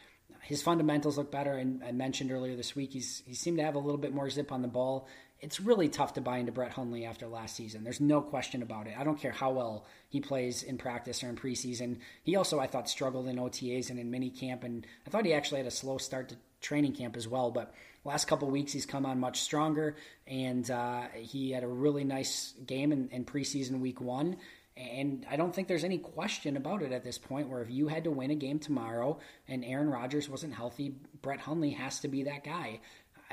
his 0.44 0.62
fundamentals 0.62 1.18
look 1.18 1.32
better. 1.32 1.54
And 1.54 1.84
I 1.84 1.92
mentioned 1.92 2.32
earlier 2.32 2.56
this 2.56 2.76
week, 2.76 2.94
he's 2.94 3.24
he 3.26 3.34
seemed 3.34 3.58
to 3.58 3.64
have 3.64 3.76
a 3.76 3.80
little 3.80 3.98
bit 3.98 4.14
more 4.14 4.30
zip 4.30 4.52
on 4.52 4.62
the 4.62 4.68
ball. 4.68 5.08
It's 5.44 5.60
really 5.60 5.90
tough 5.90 6.14
to 6.14 6.22
buy 6.22 6.38
into 6.38 6.54
Brett 6.54 6.72
Hundley 6.72 7.04
after 7.06 7.28
last 7.28 7.58
season. 7.58 7.84
There's 7.84 8.00
no 8.00 8.22
question 8.22 8.62
about 8.62 8.88
it. 8.88 8.96
I 8.98 9.04
don't 9.04 9.20
care 9.20 9.34
how 9.34 9.52
well 9.52 9.86
he 10.08 10.22
plays 10.22 10.64
in 10.64 10.78
practice 10.78 11.22
or 11.22 11.28
in 11.28 11.36
preseason. 11.36 11.98
He 12.24 12.38
also, 12.38 12.60
I 12.60 12.68
thought, 12.68 12.90
struggled 12.90 13.28
in 13.28 13.36
OTAs 13.36 13.90
and 13.90 14.00
in 14.00 14.10
mini 14.10 14.30
camp, 14.30 14.64
and 14.64 14.88
I 15.06 15.10
thought 15.10 15.26
he 15.26 15.34
actually 15.34 15.58
had 15.58 15.68
a 15.68 15.72
slow 15.72 15.98
start 15.98 16.30
to 16.30 16.38
training 16.62 16.94
camp 16.94 17.18
as 17.18 17.28
well. 17.28 17.52
But 17.52 17.74
last 18.06 18.26
couple 18.26 18.50
weeks, 18.50 18.72
he's 18.72 18.86
come 18.86 19.06
on 19.06 19.20
much 19.20 19.42
stronger, 19.42 19.98
and 20.26 20.72
uh, 20.72 21.08
he 21.14 21.52
had 21.52 21.64
a 21.64 21.68
really 21.68 22.06
nice 22.06 22.54
game 22.66 22.94
in, 22.94 23.10
in 23.10 23.26
preseason 23.26 23.82
week 23.82 24.00
one 24.00 24.38
and 24.76 25.26
I 25.30 25.36
don't 25.36 25.54
think 25.54 25.68
there's 25.68 25.84
any 25.84 26.00
question 26.00 26.58
about 26.58 26.82
it 26.82 26.92
at 26.92 27.04
this 27.04 27.20
point 27.20 27.48
where 27.48 27.62
if 27.62 27.70
you 27.70 27.88
had 27.88 28.06
to 28.06 28.12
win 28.12 28.32
a 28.32 28.36
game 28.36 28.58
tomorrow 28.58 29.20
and 29.48 29.64
Aaron 29.64 29.90
Rodgers 29.90 30.28
wasn't 30.28 30.56
healthy, 30.56 30.96
Brett 31.22 31.40
Hundley 31.40 31.72
has 31.72 32.00
to 32.00 32.08
be 32.08 32.24
that 32.24 32.44
guy. 32.44 32.80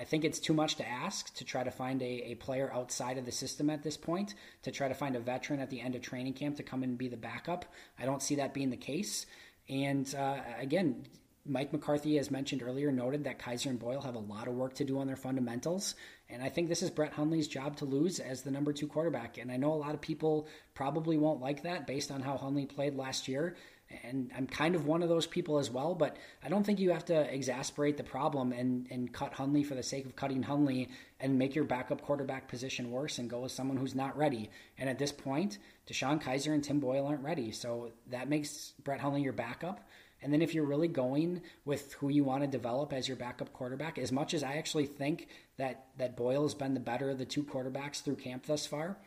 I 0.00 0.04
think 0.04 0.24
it's 0.24 0.40
too 0.40 0.54
much 0.54 0.76
to 0.76 0.88
ask 0.88 1.34
to 1.34 1.44
try 1.44 1.62
to 1.62 1.70
find 1.70 2.00
a, 2.00 2.30
a 2.30 2.34
player 2.36 2.72
outside 2.72 3.18
of 3.18 3.26
the 3.26 3.32
system 3.32 3.68
at 3.68 3.82
this 3.82 3.98
point, 3.98 4.34
to 4.62 4.70
try 4.70 4.88
to 4.88 4.94
find 4.94 5.14
a 5.14 5.20
veteran 5.20 5.60
at 5.60 5.68
the 5.68 5.82
end 5.82 5.94
of 5.94 6.00
training 6.00 6.32
camp 6.32 6.56
to 6.56 6.62
come 6.62 6.82
and 6.82 6.96
be 6.96 7.08
the 7.08 7.18
backup. 7.18 7.66
I 7.98 8.06
don't 8.06 8.22
see 8.22 8.36
that 8.36 8.54
being 8.54 8.70
the 8.70 8.78
case. 8.78 9.26
And 9.68 10.12
uh, 10.14 10.38
again, 10.58 11.04
Mike 11.44 11.72
McCarthy, 11.72 12.18
as 12.18 12.30
mentioned 12.30 12.62
earlier, 12.62 12.90
noted 12.90 13.24
that 13.24 13.38
Kizer 13.38 13.66
and 13.66 13.78
Boyle 13.78 14.00
have 14.00 14.14
a 14.14 14.20
lot 14.20 14.48
of 14.48 14.54
work 14.54 14.74
to 14.74 14.84
do 14.84 14.98
on 14.98 15.06
their 15.06 15.16
fundamentals. 15.16 15.94
And 16.30 16.42
I 16.42 16.48
think 16.48 16.68
this 16.68 16.82
is 16.82 16.90
Brett 16.90 17.12
Hundley's 17.12 17.48
job 17.48 17.76
to 17.76 17.84
lose 17.84 18.20
as 18.20 18.42
the 18.42 18.50
number 18.50 18.72
two 18.72 18.86
quarterback. 18.86 19.36
And 19.36 19.52
I 19.52 19.58
know 19.58 19.72
a 19.72 19.74
lot 19.74 19.94
of 19.94 20.00
people 20.00 20.48
probably 20.74 21.18
won't 21.18 21.40
like 21.40 21.62
that 21.64 21.86
based 21.86 22.10
on 22.10 22.22
how 22.22 22.38
Hundley 22.38 22.66
played 22.66 22.96
last 22.96 23.28
year. 23.28 23.56
And 24.04 24.30
I'm 24.36 24.46
kind 24.46 24.76
of 24.76 24.86
one 24.86 25.02
of 25.02 25.08
those 25.08 25.26
people 25.26 25.58
as 25.58 25.70
well, 25.70 25.94
but 25.94 26.16
I 26.44 26.48
don't 26.48 26.64
think 26.64 26.78
you 26.78 26.90
have 26.90 27.04
to 27.06 27.34
exasperate 27.34 27.96
the 27.96 28.04
problem 28.04 28.52
and, 28.52 28.86
and 28.90 29.12
cut 29.12 29.32
Hundley 29.32 29.64
for 29.64 29.74
the 29.74 29.82
sake 29.82 30.06
of 30.06 30.14
cutting 30.14 30.44
Hundley 30.44 30.88
and 31.18 31.38
make 31.38 31.54
your 31.54 31.64
backup 31.64 32.00
quarterback 32.02 32.48
position 32.48 32.92
worse 32.92 33.18
and 33.18 33.28
go 33.28 33.40
with 33.40 33.52
someone 33.52 33.76
who's 33.76 33.94
not 33.94 34.16
ready. 34.16 34.48
And 34.78 34.88
at 34.88 34.98
this 34.98 35.10
point, 35.10 35.58
DeShone 35.88 36.22
Kizer 36.22 36.54
and 36.54 36.62
Tim 36.62 36.78
Boyle 36.78 37.06
aren't 37.06 37.24
ready. 37.24 37.50
So 37.50 37.90
that 38.10 38.28
makes 38.28 38.74
Brett 38.84 39.00
Hundley 39.00 39.22
your 39.22 39.32
backup. 39.32 39.80
And 40.22 40.32
then 40.32 40.42
if 40.42 40.54
you're 40.54 40.66
really 40.66 40.88
going 40.88 41.42
with 41.64 41.94
who 41.94 42.10
you 42.10 42.24
want 42.24 42.42
to 42.42 42.46
develop 42.46 42.92
as 42.92 43.08
your 43.08 43.16
backup 43.16 43.52
quarterback, 43.52 43.98
as 43.98 44.12
much 44.12 44.34
as 44.34 44.42
I 44.42 44.54
actually 44.54 44.86
think 44.86 45.28
that 45.56 45.86
that 45.96 46.16
Boyle 46.16 46.42
has 46.42 46.54
been 46.54 46.74
the 46.74 46.80
better 46.80 47.10
of 47.10 47.18
the 47.18 47.24
two 47.24 47.42
quarterbacks 47.42 48.02
through 48.02 48.16
camp 48.16 48.46
thus 48.46 48.66
far, 48.66 48.98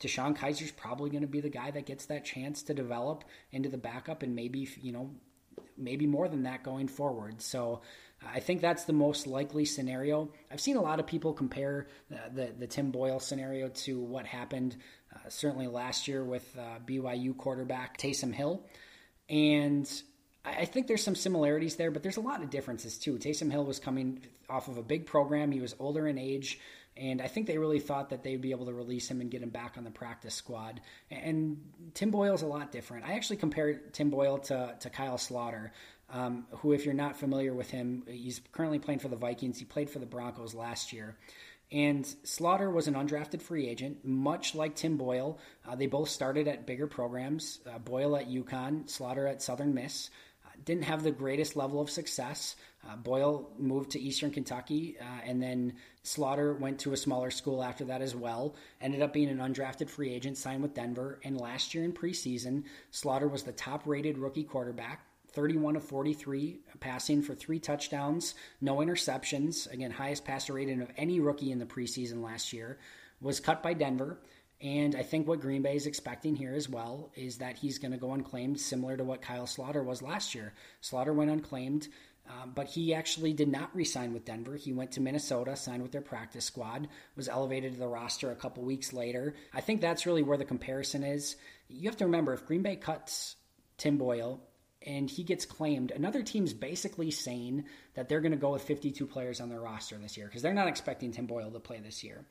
DeShone 0.00 0.36
Kizer's 0.36 0.70
probably 0.70 1.10
going 1.10 1.22
to 1.22 1.28
be 1.28 1.40
the 1.40 1.48
guy 1.48 1.70
that 1.70 1.86
gets 1.86 2.06
that 2.06 2.24
chance 2.24 2.62
to 2.64 2.74
develop 2.74 3.24
into 3.50 3.68
the 3.68 3.78
backup 3.78 4.22
and 4.22 4.34
maybe, 4.34 4.68
you 4.80 4.92
know, 4.92 5.10
maybe 5.76 6.06
more 6.06 6.28
than 6.28 6.42
that 6.44 6.62
going 6.62 6.88
forward. 6.88 7.40
So 7.40 7.80
I 8.24 8.40
think 8.40 8.60
that's 8.60 8.84
the 8.84 8.92
most 8.92 9.26
likely 9.26 9.64
scenario. 9.64 10.30
I've 10.50 10.60
seen 10.60 10.76
a 10.76 10.82
lot 10.82 11.00
of 11.00 11.06
people 11.06 11.32
compare 11.32 11.86
the, 12.10 12.20
the, 12.32 12.52
the 12.58 12.66
Tim 12.66 12.90
Boyle 12.90 13.20
scenario 13.20 13.68
to 13.68 14.00
what 14.00 14.26
happened 14.26 14.76
uh, 15.14 15.18
certainly 15.28 15.66
last 15.66 16.08
year 16.08 16.24
with 16.24 16.44
uh, 16.58 16.78
BYU 16.86 17.36
quarterback 17.36 17.98
Taysom 17.98 18.32
Hill. 18.32 18.64
And 19.28 19.90
I 20.44 20.64
think 20.64 20.86
there's 20.86 21.02
some 21.02 21.16
similarities 21.16 21.76
there, 21.76 21.90
but 21.90 22.02
there's 22.02 22.16
a 22.16 22.22
lot 22.22 22.42
of 22.42 22.50
differences 22.50 22.98
too. 22.98 23.14
Taysom 23.14 23.50
Hill 23.50 23.64
was 23.64 23.80
coming 23.80 24.20
off 24.48 24.68
of 24.68 24.78
a 24.78 24.82
big 24.82 25.06
program. 25.06 25.50
He 25.50 25.60
was 25.60 25.74
older 25.78 26.06
in 26.06 26.18
age, 26.18 26.60
and 26.96 27.20
I 27.20 27.28
think 27.28 27.46
they 27.46 27.58
really 27.58 27.80
thought 27.80 28.10
that 28.10 28.22
they'd 28.22 28.40
be 28.40 28.52
able 28.52 28.66
to 28.66 28.72
release 28.72 29.10
him 29.10 29.20
and 29.20 29.30
get 29.30 29.42
him 29.42 29.50
back 29.50 29.74
on 29.76 29.84
the 29.84 29.90
practice 29.90 30.34
squad. 30.34 30.80
And 31.10 31.58
Tim 31.94 32.10
Boyle's 32.10 32.42
a 32.42 32.46
lot 32.46 32.72
different. 32.72 33.06
I 33.06 33.14
actually 33.14 33.36
compared 33.36 33.92
Tim 33.92 34.10
Boyle 34.10 34.38
to, 34.38 34.76
to 34.80 34.90
Kyle 34.90 35.18
Sloter, 35.18 35.70
um, 36.10 36.46
who, 36.58 36.72
if 36.72 36.84
you're 36.84 36.94
not 36.94 37.18
familiar 37.18 37.52
with 37.52 37.70
him, 37.70 38.04
he's 38.08 38.40
currently 38.52 38.78
playing 38.78 39.00
for 39.00 39.08
the 39.08 39.16
Vikings. 39.16 39.58
He 39.58 39.64
played 39.64 39.90
for 39.90 39.98
the 39.98 40.06
Broncos 40.06 40.54
last 40.54 40.92
year. 40.92 41.16
And 41.72 42.04
Sloter 42.24 42.72
was 42.72 42.86
an 42.86 42.94
undrafted 42.94 43.42
free 43.42 43.68
agent, 43.68 44.04
much 44.04 44.54
like 44.54 44.76
Tim 44.76 44.96
Boyle. 44.96 45.38
Uh, 45.68 45.74
they 45.74 45.86
both 45.86 46.08
started 46.08 46.46
at 46.46 46.66
bigger 46.66 46.86
programs 46.86 47.58
uh, 47.68 47.78
Boyle 47.78 48.16
at 48.16 48.28
UConn, 48.28 48.84
Sloter 48.86 49.28
at 49.28 49.42
Southern 49.42 49.74
Miss. 49.74 50.10
Uh, 50.44 50.50
didn't 50.64 50.84
have 50.84 51.02
the 51.02 51.10
greatest 51.10 51.56
level 51.56 51.80
of 51.80 51.90
success. 51.90 52.54
Uh, 52.88 52.94
Boyle 52.94 53.50
moved 53.58 53.90
to 53.92 54.00
Eastern 54.00 54.30
Kentucky, 54.30 54.96
uh, 55.00 55.20
and 55.24 55.42
then 55.42 55.74
Sloter 56.06 56.56
went 56.56 56.78
to 56.80 56.92
a 56.92 56.96
smaller 56.96 57.32
school 57.32 57.64
after 57.64 57.84
that 57.86 58.00
as 58.00 58.14
well. 58.14 58.54
Ended 58.80 59.02
up 59.02 59.12
being 59.12 59.28
an 59.28 59.38
undrafted 59.38 59.90
free 59.90 60.12
agent, 60.12 60.38
signed 60.38 60.62
with 60.62 60.72
Denver. 60.72 61.18
And 61.24 61.38
last 61.38 61.74
year 61.74 61.82
in 61.82 61.92
preseason, 61.92 62.62
Sloter 62.92 63.28
was 63.28 63.42
the 63.42 63.50
top 63.50 63.82
rated 63.86 64.16
rookie 64.16 64.44
quarterback 64.44 65.04
31 65.32 65.74
of 65.76 65.84
43 65.84 66.60
passing 66.78 67.22
for 67.22 67.34
three 67.34 67.58
touchdowns, 67.58 68.36
no 68.60 68.76
interceptions. 68.76 69.70
Again, 69.70 69.90
highest 69.90 70.24
passer 70.24 70.54
rating 70.54 70.80
of 70.80 70.90
any 70.96 71.18
rookie 71.18 71.50
in 71.50 71.58
the 71.58 71.66
preseason 71.66 72.22
last 72.22 72.52
year. 72.52 72.78
Was 73.20 73.40
cut 73.40 73.62
by 73.62 73.74
Denver. 73.74 74.18
And 74.62 74.94
I 74.94 75.02
think 75.02 75.26
what 75.26 75.40
Green 75.40 75.60
Bay 75.60 75.76
is 75.76 75.86
expecting 75.86 76.36
here 76.36 76.54
as 76.54 76.68
well 76.68 77.10
is 77.14 77.38
that 77.38 77.58
he's 77.58 77.78
going 77.78 77.92
to 77.92 77.98
go 77.98 78.12
unclaimed, 78.12 78.58
similar 78.60 78.96
to 78.96 79.04
what 79.04 79.20
Kyle 79.20 79.46
Sloter 79.46 79.84
was 79.84 80.00
last 80.00 80.34
year. 80.34 80.54
Sloter 80.80 81.14
went 81.14 81.30
unclaimed, 81.30 81.88
um, 82.28 82.52
but 82.54 82.66
he 82.66 82.94
actually 82.94 83.32
did 83.32 83.48
not 83.48 83.74
re-sign 83.74 84.12
with 84.12 84.24
Denver. 84.24 84.56
He 84.56 84.72
went 84.72 84.92
to 84.92 85.00
Minnesota, 85.00 85.56
signed 85.56 85.82
with 85.82 85.92
their 85.92 86.00
practice 86.00 86.44
squad, 86.44 86.88
was 87.16 87.28
elevated 87.28 87.72
to 87.72 87.78
the 87.78 87.86
roster 87.86 88.30
a 88.30 88.36
couple 88.36 88.64
weeks 88.64 88.92
later. 88.92 89.34
I 89.54 89.60
think 89.60 89.80
that's 89.80 90.06
really 90.06 90.22
where 90.22 90.38
the 90.38 90.44
comparison 90.44 91.02
is. 91.02 91.36
You 91.68 91.88
have 91.88 91.98
to 91.98 92.06
remember 92.06 92.32
if 92.32 92.46
Green 92.46 92.62
Bay 92.62 92.76
cuts 92.76 93.36
Tim 93.78 93.98
Boyle 93.98 94.40
and 94.86 95.10
he 95.10 95.24
gets 95.24 95.44
claimed. 95.44 95.90
Another 95.90 96.22
team's 96.22 96.52
basically 96.52 97.10
saying 97.10 97.64
that 97.94 98.08
they're 98.08 98.20
going 98.20 98.32
to 98.32 98.38
go 98.38 98.52
with 98.52 98.62
52 98.62 99.06
players 99.06 99.40
on 99.40 99.48
their 99.48 99.60
roster 99.60 99.96
this 99.96 100.16
year 100.16 100.26
because 100.26 100.42
they're 100.42 100.54
not 100.54 100.68
expecting 100.68 101.12
Tim 101.12 101.26
Boyle 101.26 101.50
to 101.50 101.60
play 101.60 101.80
this 101.80 102.04
year. 102.04 102.24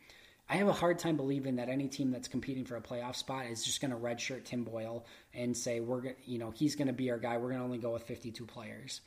I 0.48 0.58
have 0.58 0.68
a 0.68 0.74
hard 0.74 1.00
time 1.00 1.18
believing 1.18 1.56
that 1.56 1.70
any 1.70 1.88
team 1.88 2.12
that's 2.12 2.28
competing 2.28 2.66
for 2.66 2.76
a 2.76 2.82
playoff 2.82 3.16
spot 3.16 3.48
is 3.48 3.64
just 3.64 3.82
going 3.82 3.92
to 3.92 3.98
redshirt 3.98 4.44
Tim 4.44 4.64
Boyle 4.64 5.06
and 5.34 5.58
say 5.58 5.80
we're 5.80 6.14
you 6.26 6.38
know 6.38 6.52
he's 6.52 6.76
going 6.76 6.88
to 6.88 6.94
be 6.94 7.10
our 7.10 7.18
guy. 7.18 7.38
We're 7.38 7.50
going 7.50 7.60
to 7.60 7.66
only 7.66 7.80
go 7.80 7.94
with 7.94 8.04
52 8.04 8.46
players. 8.46 9.02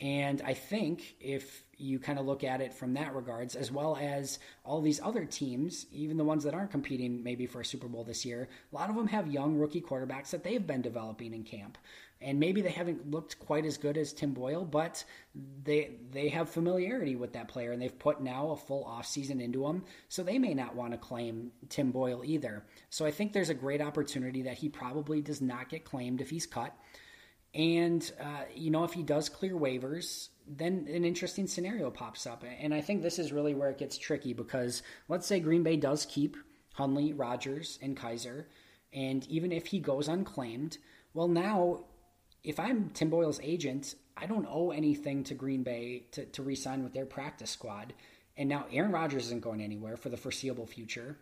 And 0.00 0.40
I 0.46 0.54
think 0.54 1.16
if 1.20 1.62
you 1.76 1.98
kind 1.98 2.18
of 2.18 2.24
look 2.24 2.42
at 2.42 2.62
it 2.62 2.72
from 2.72 2.94
that 2.94 3.14
regards, 3.14 3.54
as 3.54 3.70
well 3.70 3.98
as 4.00 4.38
all 4.64 4.80
these 4.80 5.00
other 5.02 5.26
teams, 5.26 5.86
even 5.92 6.16
the 6.16 6.24
ones 6.24 6.44
that 6.44 6.54
aren't 6.54 6.70
competing 6.70 7.22
maybe 7.22 7.46
for 7.46 7.60
a 7.60 7.64
Super 7.64 7.86
Bowl 7.86 8.02
this 8.04 8.24
year, 8.24 8.48
a 8.72 8.74
lot 8.74 8.88
of 8.88 8.96
them 8.96 9.08
have 9.08 9.28
young 9.28 9.56
rookie 9.56 9.82
quarterbacks 9.82 10.30
that 10.30 10.42
they've 10.42 10.66
been 10.66 10.80
developing 10.80 11.34
in 11.34 11.44
camp. 11.44 11.76
And 12.22 12.38
maybe 12.38 12.60
they 12.60 12.70
haven't 12.70 13.10
looked 13.10 13.38
quite 13.38 13.64
as 13.64 13.78
good 13.78 13.96
as 13.96 14.12
Tim 14.12 14.32
Boyle, 14.32 14.64
but 14.64 15.04
they 15.64 15.92
they 16.10 16.28
have 16.28 16.50
familiarity 16.50 17.16
with 17.16 17.32
that 17.32 17.48
player 17.48 17.72
and 17.72 17.80
they've 17.80 17.98
put 17.98 18.20
now 18.20 18.50
a 18.50 18.56
full 18.56 18.84
offseason 18.84 19.40
into 19.40 19.66
him. 19.66 19.84
So 20.08 20.22
they 20.22 20.38
may 20.38 20.52
not 20.52 20.76
want 20.76 20.92
to 20.92 20.98
claim 20.98 21.50
Tim 21.70 21.92
Boyle 21.92 22.22
either. 22.22 22.62
So 22.90 23.06
I 23.06 23.10
think 23.10 23.32
there's 23.32 23.48
a 23.48 23.54
great 23.54 23.80
opportunity 23.80 24.42
that 24.42 24.58
he 24.58 24.68
probably 24.68 25.22
does 25.22 25.40
not 25.40 25.70
get 25.70 25.86
claimed 25.86 26.20
if 26.20 26.28
he's 26.28 26.44
cut. 26.46 26.74
And, 27.54 28.10
uh, 28.20 28.44
you 28.54 28.70
know, 28.70 28.84
if 28.84 28.92
he 28.92 29.02
does 29.02 29.28
clear 29.28 29.54
waivers, 29.54 30.28
then 30.46 30.86
an 30.92 31.04
interesting 31.04 31.46
scenario 31.46 31.90
pops 31.90 32.26
up. 32.26 32.44
And 32.60 32.72
I 32.72 32.80
think 32.80 33.02
this 33.02 33.18
is 33.18 33.32
really 33.32 33.54
where 33.54 33.70
it 33.70 33.78
gets 33.78 33.98
tricky 33.98 34.32
because 34.32 34.82
let's 35.08 35.26
say 35.26 35.40
Green 35.40 35.62
Bay 35.62 35.76
does 35.76 36.06
keep 36.06 36.36
Hundley, 36.74 37.12
Rodgers, 37.12 37.78
and 37.82 37.96
Kizer, 37.96 38.44
And 38.92 39.26
even 39.28 39.52
if 39.52 39.66
he 39.66 39.80
goes 39.80 40.08
unclaimed, 40.08 40.78
well, 41.12 41.28
now 41.28 41.84
if 42.42 42.58
I'm 42.58 42.90
Tim 42.90 43.10
Boyle's 43.10 43.40
agent, 43.42 43.94
I 44.16 44.26
don't 44.26 44.46
owe 44.48 44.70
anything 44.70 45.24
to 45.24 45.34
Green 45.34 45.62
Bay 45.62 46.04
to, 46.12 46.24
to 46.26 46.42
re 46.42 46.54
sign 46.54 46.82
with 46.82 46.92
their 46.92 47.06
practice 47.06 47.50
squad. 47.50 47.92
And 48.36 48.48
now 48.48 48.66
Aaron 48.72 48.92
Rodgers 48.92 49.26
isn't 49.26 49.42
going 49.42 49.60
anywhere 49.60 49.96
for 49.96 50.08
the 50.08 50.16
foreseeable 50.16 50.66
future. 50.66 51.18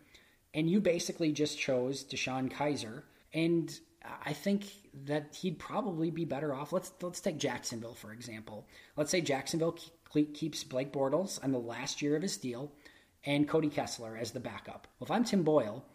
And 0.53 0.69
you 0.69 0.79
basically 0.81 1.31
just 1.31 1.59
chose 1.59 2.03
DeShone 2.03 2.51
Kizer. 2.51 3.03
And 3.33 3.77
I 4.25 4.33
think 4.33 4.65
that 5.05 5.35
he'd 5.35 5.59
probably 5.59 6.09
be 6.09 6.25
better 6.25 6.53
off. 6.53 6.71
Let's 6.71 6.91
let's 7.01 7.19
take 7.19 7.37
Jacksonville 7.37 7.95
for 7.95 8.11
example. 8.11 8.67
Let's 8.95 9.11
say 9.11 9.21
Jacksonville 9.21 9.77
keeps 10.33 10.63
Blake 10.63 10.91
Bortles 10.91 11.43
on 11.43 11.51
the 11.51 11.59
last 11.59 12.01
year 12.01 12.15
of 12.15 12.21
his 12.21 12.37
deal, 12.37 12.71
and 13.25 13.47
Cody 13.47 13.69
Kessler 13.69 14.17
as 14.17 14.31
the 14.31 14.39
backup. 14.39 14.87
Well, 14.99 15.05
if 15.05 15.11
I'm 15.11 15.23
Tim 15.23 15.43
Boyle, 15.43 15.85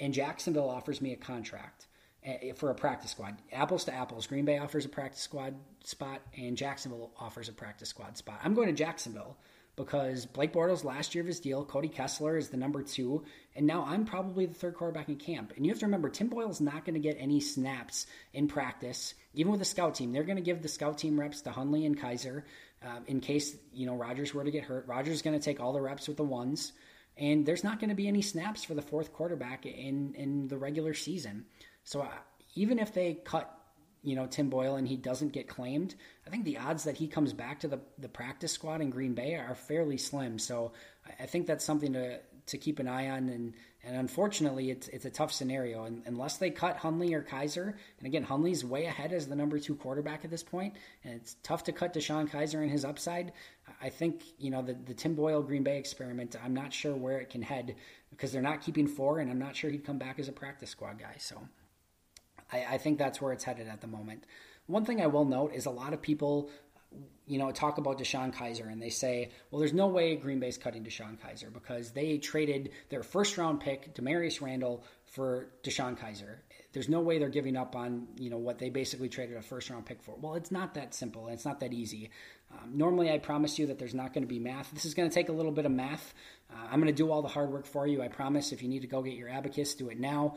and 0.00 0.12
Jacksonville 0.12 0.68
offers 0.68 1.00
me 1.00 1.12
a 1.12 1.16
contract 1.16 1.86
eh, 2.24 2.52
for 2.54 2.70
a 2.70 2.74
practice 2.74 3.12
squad, 3.12 3.36
apples 3.52 3.84
to 3.84 3.94
apples, 3.94 4.26
Green 4.26 4.44
Bay 4.44 4.58
offers 4.58 4.84
a 4.84 4.88
practice 4.88 5.22
squad 5.22 5.54
spot, 5.84 6.20
and 6.36 6.56
Jacksonville 6.56 7.12
offers 7.18 7.48
a 7.48 7.52
practice 7.52 7.88
squad 7.88 8.16
spot. 8.16 8.40
I'm 8.42 8.54
going 8.54 8.68
to 8.68 8.74
Jacksonville 8.74 9.36
because 9.76 10.26
Blake 10.26 10.52
Bortles 10.52 10.84
last 10.84 11.14
year 11.14 11.22
of 11.22 11.28
his 11.28 11.40
deal, 11.40 11.64
Cody 11.64 11.88
Kessler 11.88 12.36
is 12.36 12.50
the 12.50 12.56
number 12.56 12.82
two, 12.82 13.24
and 13.56 13.66
now 13.66 13.84
I'm 13.86 14.04
probably 14.04 14.44
the 14.46 14.54
third 14.54 14.74
quarterback 14.74 15.08
in 15.08 15.16
camp. 15.16 15.52
And 15.56 15.64
you 15.64 15.72
have 15.72 15.78
to 15.80 15.86
remember, 15.86 16.10
Tim 16.10 16.28
Boyle's 16.28 16.60
not 16.60 16.84
going 16.84 16.94
to 16.94 17.00
get 17.00 17.16
any 17.18 17.40
snaps 17.40 18.06
in 18.34 18.48
practice, 18.48 19.14
even 19.34 19.50
with 19.50 19.60
the 19.60 19.66
scout 19.66 19.94
team. 19.94 20.12
They're 20.12 20.24
going 20.24 20.36
to 20.36 20.42
give 20.42 20.62
the 20.62 20.68
scout 20.68 20.98
team 20.98 21.18
reps 21.18 21.40
to 21.42 21.52
Hundley 21.52 21.86
and 21.86 21.98
Kizer 21.98 22.42
uh, 22.84 23.00
in 23.06 23.20
case 23.20 23.56
you 23.72 23.86
know 23.86 23.94
Rodgers 23.94 24.34
were 24.34 24.44
to 24.44 24.50
get 24.50 24.64
hurt. 24.64 24.86
Rodgers 24.86 25.14
is 25.14 25.22
going 25.22 25.38
to 25.38 25.44
take 25.44 25.60
all 25.60 25.72
the 25.72 25.80
reps 25.80 26.06
with 26.06 26.18
the 26.18 26.24
ones, 26.24 26.72
and 27.16 27.46
there's 27.46 27.64
not 27.64 27.80
going 27.80 27.90
to 27.90 27.96
be 27.96 28.08
any 28.08 28.22
snaps 28.22 28.64
for 28.64 28.74
the 28.74 28.82
fourth 28.82 29.12
quarterback 29.12 29.64
in 29.64 30.14
in 30.16 30.48
the 30.48 30.58
regular 30.58 30.92
season. 30.92 31.46
So 31.84 32.02
uh, 32.02 32.08
even 32.54 32.78
if 32.78 32.92
they 32.92 33.14
cut 33.14 33.50
you 34.02 34.16
know 34.16 34.26
Tim 34.26 34.48
Boyle 34.48 34.76
and 34.76 34.86
he 34.86 34.96
doesn't 34.96 35.32
get 35.32 35.48
claimed, 35.48 35.94
I 36.26 36.30
think 36.30 36.44
the 36.44 36.58
odds 36.58 36.84
that 36.84 36.96
he 36.96 37.06
comes 37.06 37.32
back 37.32 37.60
to 37.60 37.68
the 37.68 37.80
the 37.98 38.08
practice 38.08 38.52
squad 38.52 38.80
in 38.80 38.90
Green 38.90 39.14
Bay 39.14 39.34
are 39.34 39.54
fairly 39.54 39.96
slim. 39.96 40.38
So 40.38 40.72
I 41.20 41.26
think 41.26 41.46
that's 41.46 41.64
something 41.64 41.92
to 41.94 42.20
to 42.46 42.58
keep 42.58 42.78
an 42.78 42.88
eye 42.88 43.08
on. 43.10 43.28
And 43.28 43.54
and 43.84 43.96
unfortunately, 43.96 44.70
it's 44.70 44.88
it's 44.88 45.04
a 45.04 45.10
tough 45.10 45.32
scenario. 45.32 45.84
And 45.84 46.02
unless 46.06 46.36
they 46.36 46.50
cut 46.50 46.76
Hundley 46.76 47.14
or 47.14 47.22
Kizer 47.22 47.74
and 47.98 48.06
again, 48.06 48.22
Hundley's 48.22 48.64
way 48.64 48.86
ahead 48.86 49.12
as 49.12 49.26
the 49.26 49.36
number 49.36 49.58
two 49.58 49.74
quarterback 49.74 50.24
at 50.24 50.30
this 50.30 50.42
point, 50.42 50.74
and 51.04 51.14
it's 51.14 51.36
tough 51.42 51.64
to 51.64 51.72
cut 51.72 51.94
DeShone 51.94 52.30
Kizer 52.30 52.62
and 52.62 52.70
his 52.70 52.84
upside. 52.84 53.32
I 53.80 53.88
think 53.88 54.22
you 54.38 54.50
know 54.50 54.62
the 54.62 54.74
the 54.74 54.94
Tim 54.94 55.14
Boyle 55.14 55.42
Green 55.42 55.62
Bay 55.62 55.78
experiment. 55.78 56.36
I'm 56.42 56.54
not 56.54 56.72
sure 56.72 56.94
where 56.94 57.20
it 57.20 57.30
can 57.30 57.42
head 57.42 57.76
because 58.10 58.32
they're 58.32 58.42
not 58.42 58.62
keeping 58.62 58.86
four, 58.86 59.20
and 59.20 59.30
I'm 59.30 59.38
not 59.38 59.56
sure 59.56 59.70
he'd 59.70 59.84
come 59.84 59.98
back 59.98 60.18
as 60.18 60.28
a 60.28 60.32
practice 60.32 60.70
squad 60.70 60.98
guy. 60.98 61.16
So. 61.18 61.36
I, 62.52 62.66
I 62.70 62.78
think 62.78 62.98
that's 62.98 63.20
where 63.20 63.32
it's 63.32 63.44
headed 63.44 63.68
at 63.68 63.80
the 63.80 63.86
moment. 63.86 64.24
One 64.66 64.84
thing 64.84 65.00
I 65.00 65.06
will 65.06 65.24
note 65.24 65.54
is 65.54 65.66
a 65.66 65.70
lot 65.70 65.92
of 65.92 66.02
people 66.02 66.50
you 67.26 67.38
know, 67.38 67.50
talk 67.52 67.78
about 67.78 67.98
DeShone 67.98 68.34
Kizer 68.34 68.70
and 68.70 68.82
they 68.82 68.90
say, 68.90 69.30
well, 69.50 69.60
there's 69.60 69.72
no 69.72 69.86
way 69.86 70.16
Green 70.16 70.40
Bay's 70.40 70.58
cutting 70.58 70.84
DeShone 70.84 71.18
Kizer 71.18 71.52
because 71.52 71.92
they 71.92 72.18
traded 72.18 72.70
their 72.88 73.02
first 73.02 73.38
round 73.38 73.60
pick, 73.60 73.94
Damarious 73.94 74.42
Randall, 74.42 74.84
for 75.06 75.48
DeShone 75.62 75.98
Kizer. 75.98 76.36
There's 76.72 76.88
no 76.88 77.00
way 77.00 77.18
they're 77.18 77.28
giving 77.28 77.56
up 77.56 77.76
on, 77.76 78.08
you 78.16 78.28
know, 78.28 78.38
what 78.38 78.58
they 78.58 78.70
basically 78.70 79.08
traded 79.08 79.36
a 79.36 79.42
first 79.42 79.70
round 79.70 79.86
pick 79.86 80.02
for. 80.02 80.16
Well, 80.16 80.34
it's 80.34 80.50
not 80.50 80.74
that 80.74 80.94
simple. 80.94 81.28
It's 81.28 81.44
not 81.44 81.60
that 81.60 81.72
easy. 81.72 82.10
Um, 82.50 82.76
normally, 82.76 83.10
I 83.10 83.18
promise 83.18 83.58
you 83.58 83.66
that 83.68 83.78
there's 83.78 83.94
not 83.94 84.12
going 84.12 84.24
to 84.24 84.28
be 84.28 84.38
math. 84.38 84.70
This 84.72 84.84
is 84.84 84.94
going 84.94 85.08
to 85.08 85.14
take 85.14 85.28
a 85.28 85.32
little 85.32 85.52
bit 85.52 85.64
of 85.64 85.72
math. 85.72 86.12
Uh, 86.50 86.66
I'm 86.70 86.80
going 86.80 86.92
to 86.94 87.02
do 87.02 87.10
all 87.10 87.22
the 87.22 87.28
hard 87.28 87.50
work 87.50 87.66
for 87.66 87.86
you. 87.86 88.02
I 88.02 88.08
promise. 88.08 88.52
If 88.52 88.62
you 88.62 88.68
need 88.68 88.82
to 88.82 88.88
go 88.88 89.00
get 89.00 89.14
your 89.14 89.28
abacus, 89.28 89.74
do 89.74 89.88
it 89.90 90.00
now. 90.00 90.36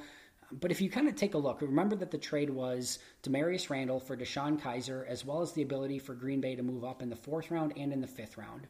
But 0.60 0.72
if 0.72 0.80
you 0.80 0.90
kind 0.90 1.08
of 1.08 1.16
take 1.16 1.34
a 1.34 1.38
look, 1.38 1.62
remember 1.62 1.96
that 1.98 2.12
the 2.12 2.18
trade 2.18 2.50
was 2.50 3.00
Damarious 3.24 3.70
Randall 3.70 4.00
for 4.00 4.16
DeShone 4.16 4.60
Kizer, 4.60 5.06
as 5.06 5.26
well 5.26 5.42
as 5.42 5.52
the 5.52 5.64
ability 5.64 6.00
for 6.00 6.14
Green 6.14 6.40
Bay 6.40 6.56
to 6.56 6.64
move 6.64 6.86
up 6.86 7.02
in 7.02 7.10
the 7.10 7.16
fourth 7.16 7.52
round 7.52 7.74
and 7.76 7.92
in 7.92 8.00
the 8.00 8.08
fifth 8.08 8.38
round. 8.38 8.68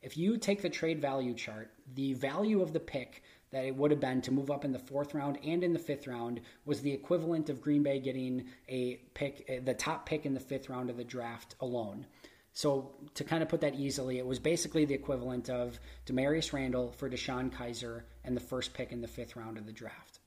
If 0.00 0.16
you 0.16 0.38
take 0.38 0.62
the 0.62 0.70
trade 0.70 1.00
value 1.00 1.34
chart, 1.34 1.70
the 1.94 2.14
value 2.14 2.62
of 2.62 2.72
the 2.72 2.80
pick 2.80 3.22
that 3.50 3.64
it 3.64 3.76
would 3.76 3.90
have 3.90 4.00
been 4.00 4.22
to 4.22 4.32
move 4.32 4.50
up 4.50 4.64
in 4.64 4.72
the 4.72 4.78
fourth 4.78 5.14
round 5.14 5.38
and 5.44 5.64
in 5.64 5.72
the 5.72 5.78
fifth 5.78 6.06
round 6.06 6.40
was 6.64 6.80
the 6.80 6.92
equivalent 6.92 7.50
of 7.50 7.60
Green 7.60 7.82
Bay 7.82 7.98
getting 7.98 8.46
a 8.68 8.96
pick, 9.14 9.44
eh, 9.48 9.60
the 9.62 9.74
top 9.74 10.06
pick 10.06 10.24
in 10.24 10.34
the 10.34 10.40
fifth 10.40 10.68
round 10.68 10.88
of 10.88 10.96
the 10.96 11.04
draft 11.04 11.56
alone. 11.60 12.06
So 12.52 12.92
to 13.14 13.24
kind 13.24 13.42
of 13.42 13.48
put 13.48 13.60
that 13.60 13.74
easily, 13.74 14.18
it 14.18 14.26
was 14.26 14.38
basically 14.38 14.84
the 14.84 14.94
equivalent 14.94 15.50
of 15.50 15.78
Damarious 16.06 16.52
Randall 16.52 16.92
for 16.92 17.08
DeShone 17.08 17.50
Kizer 17.50 18.02
and 18.24 18.36
the 18.36 18.40
first 18.40 18.74
pick 18.74 18.92
in 18.92 19.00
the 19.00 19.08
fifth 19.08 19.36
round 19.36 19.58
of 19.58 19.66
the 19.66 19.72
draft. 19.72 20.17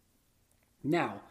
Now, 0.84 1.22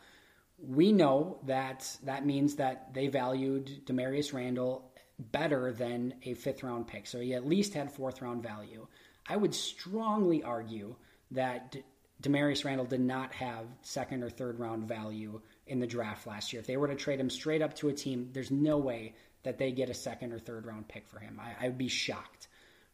we 0.58 0.92
know 0.92 1.38
that 1.46 1.96
that 2.04 2.26
means 2.26 2.56
that 2.56 2.92
they 2.92 3.08
valued 3.08 3.86
Damarious 3.86 4.32
Randall 4.32 4.90
better 5.18 5.72
than 5.72 6.14
a 6.22 6.34
fifth 6.34 6.62
round 6.62 6.86
pick. 6.86 7.06
So 7.06 7.20
he 7.20 7.34
at 7.34 7.46
least 7.46 7.74
had 7.74 7.90
fourth 7.90 8.22
round 8.22 8.42
value. 8.42 8.86
I 9.26 9.36
would 9.36 9.54
strongly 9.54 10.42
argue 10.42 10.96
that 11.30 11.76
Damarious 12.22 12.64
Randall 12.64 12.86
did 12.86 13.00
not 13.00 13.32
have 13.34 13.66
second 13.82 14.22
or 14.22 14.30
third 14.30 14.58
round 14.58 14.86
value 14.86 15.40
in 15.66 15.78
the 15.78 15.86
draft 15.86 16.26
last 16.26 16.52
year. 16.52 16.60
If 16.60 16.66
they 16.66 16.76
were 16.76 16.88
to 16.88 16.94
trade 16.94 17.20
him 17.20 17.30
straight 17.30 17.62
up 17.62 17.74
to 17.76 17.88
a 17.88 17.92
team, 17.92 18.30
there's 18.32 18.50
no 18.50 18.76
way 18.78 19.14
that 19.42 19.58
they 19.58 19.72
get 19.72 19.88
a 19.88 19.94
second 19.94 20.32
or 20.32 20.38
third 20.38 20.66
round 20.66 20.88
pick 20.88 21.08
for 21.08 21.18
him. 21.18 21.40
I, 21.40 21.64
I 21.64 21.68
would 21.68 21.78
be 21.78 21.88
shocked, 21.88 22.48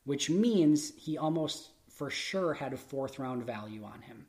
which 0.04 0.30
means 0.30 0.92
he 0.96 1.18
almost 1.18 1.70
for 1.88 2.10
sure 2.10 2.54
had 2.54 2.72
a 2.72 2.76
fourth 2.76 3.18
round 3.18 3.44
value 3.44 3.82
on 3.84 4.02
him 4.02 4.26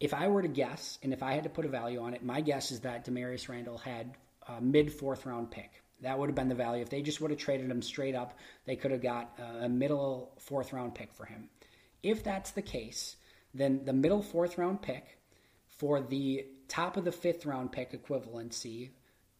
if 0.00 0.14
I 0.14 0.28
were 0.28 0.42
to 0.42 0.48
guess, 0.48 0.98
and 1.02 1.12
if 1.12 1.22
I 1.22 1.34
had 1.34 1.44
to 1.44 1.50
put 1.50 1.66
a 1.66 1.68
value 1.68 2.00
on 2.00 2.14
it, 2.14 2.24
my 2.24 2.40
guess 2.40 2.72
is 2.72 2.80
that 2.80 3.04
Damarious 3.04 3.48
Randall 3.48 3.78
had 3.78 4.14
a 4.48 4.60
mid 4.60 4.92
fourth 4.92 5.26
round 5.26 5.50
pick. 5.50 5.82
That 6.00 6.18
would 6.18 6.30
have 6.30 6.34
been 6.34 6.48
the 6.48 6.54
value. 6.54 6.82
If 6.82 6.88
they 6.88 7.02
just 7.02 7.20
would 7.20 7.30
have 7.30 7.38
traded 7.38 7.70
him 7.70 7.82
straight 7.82 8.14
up, 8.14 8.38
they 8.64 8.76
could 8.76 8.90
have 8.90 9.02
got 9.02 9.38
a 9.60 9.68
middle 9.68 10.32
fourth 10.38 10.72
round 10.72 10.94
pick 10.94 11.12
for 11.12 11.26
him. 11.26 11.50
If 12.02 12.24
that's 12.24 12.52
the 12.52 12.62
case, 12.62 13.16
then 13.52 13.84
the 13.84 13.92
middle 13.92 14.22
fourth 14.22 14.56
round 14.56 14.80
pick 14.80 15.18
for 15.68 16.00
the 16.00 16.46
top 16.68 16.96
of 16.96 17.04
the 17.04 17.12
fifth 17.12 17.44
round 17.44 17.70
pick 17.72 17.92
equivalency 17.92 18.90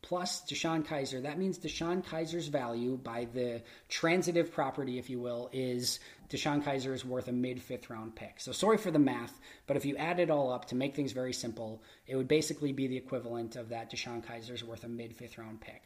plus 0.02 0.42
DeShone 0.42 0.86
Kizer. 0.86 1.22
that 1.22 1.38
means 1.38 1.58
DeShone 1.58 2.04
Kizer's 2.04 2.48
value 2.48 2.96
by 2.96 3.26
the 3.32 3.62
transitive 3.88 4.52
property, 4.52 4.98
if 4.98 5.10
you 5.10 5.20
will, 5.20 5.50
is 5.52 6.00
DeShone 6.30 6.62
Kizer 6.64 6.94
is 6.94 7.04
worth 7.04 7.28
a 7.28 7.32
mid 7.32 7.60
fifth 7.62 7.90
round 7.90 8.16
pick. 8.16 8.40
So 8.40 8.52
sorry 8.52 8.78
for 8.78 8.90
the 8.90 8.98
math, 8.98 9.38
but 9.66 9.76
if 9.76 9.84
you 9.84 9.96
add 9.96 10.20
it 10.20 10.30
all 10.30 10.52
up 10.52 10.66
to 10.66 10.74
make 10.74 10.94
things 10.94 11.12
very 11.12 11.32
simple, 11.32 11.82
it 12.06 12.16
would 12.16 12.28
basically 12.28 12.72
be 12.72 12.86
the 12.86 12.96
equivalent 12.96 13.56
of 13.56 13.68
that 13.70 13.90
DeShone 13.90 14.24
Kizer 14.24 14.52
is 14.52 14.64
worth 14.64 14.84
a 14.84 14.88
mid 14.88 15.14
fifth 15.14 15.38
round 15.38 15.60
pick. 15.60 15.82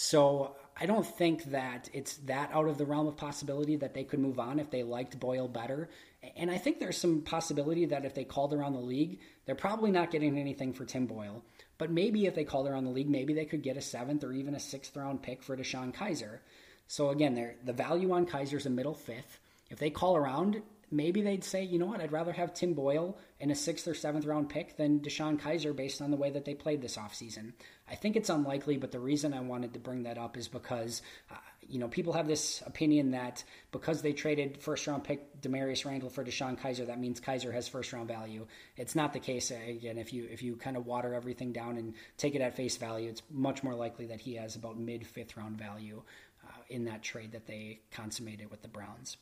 So 0.00 0.54
I 0.80 0.86
don't 0.86 1.04
think 1.04 1.42
that 1.46 1.90
it's 1.92 2.18
that 2.18 2.50
out 2.52 2.68
of 2.68 2.78
the 2.78 2.86
realm 2.86 3.08
of 3.08 3.16
possibility 3.16 3.74
that 3.76 3.94
they 3.94 4.04
could 4.04 4.20
move 4.20 4.38
on 4.38 4.60
if 4.60 4.70
they 4.70 4.84
liked 4.84 5.18
Boyle 5.18 5.48
better. 5.48 5.88
And 6.36 6.52
I 6.52 6.56
think 6.56 6.78
there's 6.78 6.96
some 6.96 7.22
possibility 7.22 7.86
that 7.86 8.04
if 8.04 8.14
they 8.14 8.22
called 8.22 8.54
around 8.54 8.74
the 8.74 8.78
league, 8.78 9.18
they're 9.44 9.56
probably 9.56 9.90
not 9.90 10.12
getting 10.12 10.38
anything 10.38 10.72
for 10.72 10.84
Tim 10.84 11.06
Boyle. 11.06 11.42
But 11.78 11.90
maybe 11.90 12.26
if 12.26 12.34
they 12.34 12.44
called 12.44 12.66
around 12.66 12.84
the 12.84 12.90
league, 12.90 13.08
maybe 13.08 13.32
they 13.32 13.44
could 13.44 13.62
get 13.62 13.76
a 13.76 13.80
seventh 13.80 14.24
or 14.24 14.32
even 14.32 14.54
a 14.54 14.60
sixth 14.60 14.96
round 14.96 15.22
pick 15.22 15.42
for 15.42 15.56
DeShone 15.56 15.94
Kizer. 15.94 16.40
So 16.88 17.10
again, 17.10 17.54
the 17.64 17.72
value 17.72 18.12
on 18.12 18.26
Kizer 18.26 18.56
is 18.56 18.66
a 18.66 18.70
middle 18.70 18.94
fifth. 18.94 19.38
If 19.70 19.78
they 19.78 19.90
call 19.90 20.16
around, 20.16 20.62
maybe 20.90 21.20
they'd 21.22 21.44
say, 21.44 21.62
you 21.62 21.78
know 21.78 21.86
what, 21.86 22.00
I'd 22.00 22.12
rather 22.12 22.32
have 22.32 22.54
Tim 22.54 22.72
Boyle 22.74 23.16
in 23.40 23.50
a 23.50 23.54
sixth 23.54 23.86
or 23.86 23.94
seventh 23.94 24.24
round 24.24 24.48
pick 24.48 24.76
than 24.76 25.00
DeShone 25.00 25.38
Kizer 25.38 25.76
based 25.76 26.00
on 26.02 26.10
the 26.10 26.16
way 26.16 26.30
that 26.30 26.44
they 26.44 26.54
played 26.54 26.82
this 26.82 26.96
offseason. 26.96 27.52
I 27.90 27.94
think 27.94 28.16
it's 28.16 28.30
unlikely, 28.30 28.78
but 28.78 28.90
the 28.90 28.98
reason 28.98 29.34
I 29.34 29.40
wanted 29.40 29.74
to 29.74 29.78
bring 29.78 30.02
that 30.04 30.18
up 30.18 30.36
is 30.36 30.48
because, 30.48 31.02
uh, 31.30 31.36
you 31.68 31.78
know, 31.78 31.88
people 31.88 32.14
have 32.14 32.26
this 32.26 32.62
opinion 32.66 33.10
that 33.10 33.44
because 33.72 34.00
they 34.00 34.12
traded 34.12 34.62
first 34.62 34.86
round 34.86 35.04
pick 35.04 35.40
Damarious 35.40 35.84
Randall 35.84 36.08
for 36.08 36.24
DeShone 36.24 36.58
Kizer, 36.58 36.86
that 36.86 36.98
means 36.98 37.20
Kizer 37.20 37.52
has 37.52 37.68
first 37.68 37.92
round 37.92 38.08
value. 38.08 38.46
It's 38.76 38.94
not 38.94 39.12
the 39.12 39.20
case. 39.20 39.50
Again, 39.50 39.98
if 39.98 40.12
you 40.12 40.26
if 40.30 40.42
you 40.42 40.56
kind 40.56 40.76
of 40.76 40.86
water 40.86 41.14
everything 41.14 41.52
down 41.52 41.76
and 41.76 41.94
take 42.16 42.34
it 42.34 42.40
at 42.40 42.56
face 42.56 42.76
value, 42.76 43.10
it's 43.10 43.22
much 43.30 43.62
more 43.62 43.74
likely 43.74 44.06
that 44.06 44.20
he 44.20 44.34
has 44.36 44.56
about 44.56 44.78
mid 44.78 45.06
fifth 45.06 45.36
round 45.36 45.58
value 45.58 46.02
uh, 46.46 46.52
in 46.68 46.84
that 46.86 47.02
trade 47.02 47.32
that 47.32 47.46
they 47.46 47.80
consummated 47.90 48.50
with 48.50 48.62
the 48.62 48.68
Browns. 48.68 49.16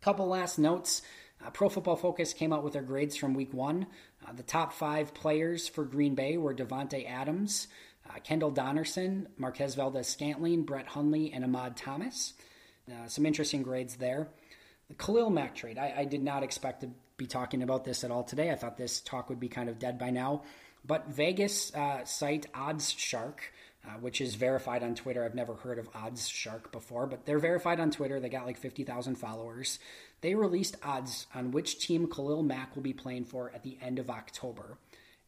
Couple 0.00 0.28
last 0.28 0.58
notes. 0.58 1.02
Uh, 1.44 1.50
Pro 1.50 1.68
Football 1.68 1.96
Focus 1.96 2.32
came 2.32 2.52
out 2.52 2.64
with 2.64 2.72
their 2.72 2.82
grades 2.82 3.16
from 3.16 3.34
week 3.34 3.52
one. 3.52 3.86
Uh, 4.26 4.32
the 4.32 4.42
top 4.42 4.72
five 4.72 5.14
players 5.14 5.68
for 5.68 5.84
Green 5.84 6.14
Bay 6.14 6.36
were 6.36 6.54
Davante 6.54 7.08
Adams, 7.08 7.68
uh, 8.08 8.18
Kendall 8.20 8.52
Donnerson, 8.52 9.26
Marquez 9.36 9.74
Valdes 9.74 10.06
Scantling, 10.06 10.62
Brett 10.62 10.86
Hundley, 10.86 11.32
and 11.32 11.44
Ahmad 11.44 11.76
Thomas. 11.76 12.34
Uh, 12.90 13.06
some 13.06 13.26
interesting 13.26 13.62
grades 13.62 13.96
there. 13.96 14.28
The 14.88 14.94
Khalil 14.94 15.30
Mack 15.30 15.54
trade. 15.54 15.78
I, 15.78 15.94
I, 15.98 16.04
did 16.04 16.22
not 16.22 16.42
expect 16.42 16.80
to 16.80 16.90
be 17.18 17.26
talking 17.26 17.62
about 17.62 17.84
this 17.84 18.04
at 18.04 18.10
all 18.10 18.24
today. 18.24 18.50
I 18.50 18.54
thought 18.54 18.78
this 18.78 19.00
talk 19.00 19.28
would 19.28 19.38
be 19.38 19.48
kind 19.48 19.68
of 19.68 19.78
dead 19.78 19.98
by 19.98 20.08
now. 20.10 20.42
But 20.86 21.08
Vegas 21.08 21.74
uh, 21.74 22.04
site 22.04 22.46
Odds 22.54 22.90
Shark 22.90 23.52
uh, 23.88 23.92
which 24.00 24.20
is 24.20 24.34
verified 24.34 24.82
on 24.82 24.94
Twitter. 24.94 25.24
I've 25.24 25.34
never 25.34 25.54
heard 25.54 25.78
of 25.78 25.88
Odds 25.94 26.28
Shark 26.28 26.72
before, 26.72 27.06
but 27.06 27.24
they're 27.24 27.38
verified 27.38 27.80
on 27.80 27.90
Twitter. 27.90 28.20
They 28.20 28.28
got 28.28 28.44
like 28.44 28.58
50,000 28.58 29.14
followers. 29.14 29.78
They 30.20 30.34
released 30.34 30.76
odds 30.82 31.26
on 31.34 31.52
which 31.52 31.78
team 31.78 32.10
Khalil 32.10 32.42
Mack 32.42 32.74
will 32.74 32.82
be 32.82 32.92
playing 32.92 33.24
for 33.24 33.52
at 33.54 33.62
the 33.62 33.78
end 33.80 33.98
of 33.98 34.10
October. 34.10 34.78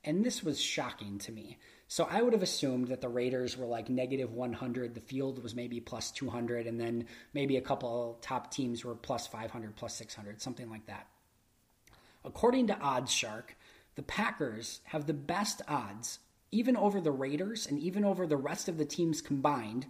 And 0.05 0.25
this 0.25 0.43
was 0.43 0.61
shocking 0.61 1.19
to 1.21 1.33
me. 1.33 1.59
So 1.91 2.07
I 2.09 2.23
would 2.23 2.35
have 2.35 2.45
assumed 2.45 2.87
that 2.87 3.01
the 3.01 3.09
Raiders 3.09 3.57
were 3.57 3.67
like 3.67 3.89
negative 3.89 4.33
100, 4.33 4.95
the 4.95 5.01
field 5.01 5.43
was 5.43 5.57
maybe 5.57 5.81
plus 5.81 6.13
200, 6.13 6.69
and 6.69 6.81
then 6.81 7.07
maybe 7.35 7.57
a 7.57 7.61
couple 7.61 8.17
top 8.23 8.53
teams 8.53 8.85
were 8.85 8.95
plus 8.95 9.27
500, 9.27 9.75
plus 9.75 9.97
600, 9.97 10.41
something 10.41 10.71
like 10.71 10.87
that. 10.87 11.09
According 12.25 12.69
to 12.69 12.79
Odds 12.79 13.11
Shark, 13.11 13.57
the 13.97 14.05
Packers 14.05 14.83
have 14.85 15.09
the 15.09 15.13
best 15.13 15.63
odds 15.67 16.21
even 16.53 16.77
over 16.77 17.01
the 17.01 17.11
Raiders 17.11 17.67
and 17.67 17.77
even 17.81 18.05
over 18.05 18.25
the 18.25 18.37
rest 18.37 18.69
of 18.69 18.79
the 18.79 18.85
teams 18.85 19.21
combined 19.21 19.87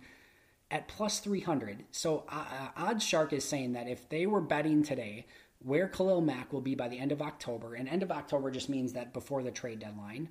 at 0.70 0.88
plus 0.88 1.20
300. 1.20 1.84
So 1.90 2.24
uh, 2.30 2.46
uh, 2.50 2.68
Odds 2.78 3.04
Shark 3.04 3.34
is 3.34 3.44
saying 3.44 3.74
that 3.74 3.88
if 3.88 4.08
they 4.08 4.24
were 4.24 4.40
betting 4.40 4.84
today 4.84 5.26
where 5.62 5.86
Khalil 5.86 6.22
Mack 6.22 6.50
will 6.50 6.62
be 6.62 6.74
by 6.74 6.88
the 6.88 6.98
end 6.98 7.12
of 7.12 7.20
October, 7.20 7.74
and 7.74 7.86
end 7.86 8.02
of 8.02 8.10
October 8.10 8.50
just 8.50 8.70
means 8.70 8.94
that 8.94 9.12
before 9.12 9.42
the 9.42 9.50
trade 9.50 9.80
deadline, 9.80 10.30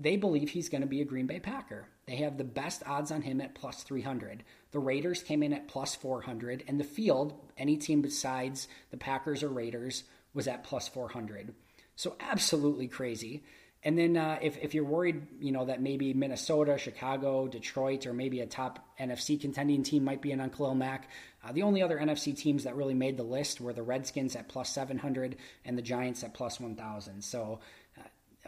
they 0.00 0.16
believe 0.16 0.50
he's 0.50 0.68
going 0.68 0.80
to 0.80 0.86
be 0.86 1.00
a 1.00 1.04
Green 1.04 1.26
Bay 1.26 1.40
Packer. 1.40 1.86
They 2.06 2.16
have 2.16 2.38
the 2.38 2.44
best 2.44 2.82
odds 2.86 3.10
on 3.10 3.22
him 3.22 3.40
at 3.40 3.54
plus 3.54 3.82
300. 3.82 4.44
The 4.70 4.78
Raiders 4.78 5.22
came 5.22 5.42
in 5.42 5.52
at 5.52 5.68
plus 5.68 5.94
400, 5.94 6.64
and 6.66 6.78
the 6.78 6.84
field, 6.84 7.34
any 7.56 7.76
team 7.76 8.02
besides 8.02 8.68
the 8.90 8.96
Packers 8.96 9.42
or 9.42 9.48
Raiders, 9.48 10.04
was 10.34 10.48
at 10.48 10.64
plus 10.64 10.88
400. 10.88 11.54
So 11.96 12.16
absolutely 12.20 12.88
crazy. 12.88 13.42
And 13.84 13.96
then 13.96 14.16
uh, 14.16 14.38
if, 14.42 14.58
if 14.58 14.74
you're 14.74 14.84
worried, 14.84 15.22
you 15.40 15.52
know, 15.52 15.66
that 15.66 15.80
maybe 15.80 16.12
Minnesota, 16.12 16.78
Chicago, 16.78 17.46
Detroit, 17.46 18.06
or 18.06 18.12
maybe 18.12 18.40
a 18.40 18.46
top 18.46 18.84
NFC 18.98 19.40
contending 19.40 19.84
team 19.84 20.02
might 20.02 20.20
be 20.20 20.32
in 20.32 20.40
on 20.40 20.50
Khalil 20.50 20.74
Mack, 20.74 21.08
uh, 21.44 21.52
the 21.52 21.62
only 21.62 21.80
other 21.80 21.96
NFC 21.96 22.36
teams 22.36 22.64
that 22.64 22.74
really 22.74 22.94
made 22.94 23.16
the 23.16 23.22
list 23.22 23.60
were 23.60 23.72
the 23.72 23.82
Redskins 23.82 24.34
at 24.34 24.48
plus 24.48 24.70
700 24.70 25.36
and 25.64 25.78
the 25.78 25.82
Giants 25.82 26.24
at 26.24 26.34
plus 26.34 26.58
1,000. 26.58 27.22
So 27.22 27.60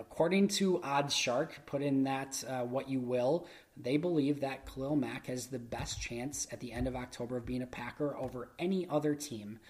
according 0.01 0.49
to 0.49 0.83
Odds 0.83 1.15
Shark, 1.15 1.67
put 1.67 1.83
in 1.83 2.05
that 2.05 2.43
uh, 2.49 2.63
what 2.63 2.89
you 2.89 3.01
will, 3.01 3.47
they 3.77 3.97
believe 3.97 4.41
that 4.41 4.67
Khalil 4.67 4.97
Mack 4.97 5.27
has 5.27 5.47
the 5.47 5.59
best 5.59 6.01
chance 6.01 6.47
at 6.51 6.61
the 6.61 6.73
end 6.73 6.89
of 6.89 6.97
October 6.97 7.37
of 7.37 7.47
being 7.47 7.63
a 7.63 7.67
Packer 7.67 8.17
over 8.17 8.51
any 8.59 8.89
other 8.89 9.15
team. 9.15 9.61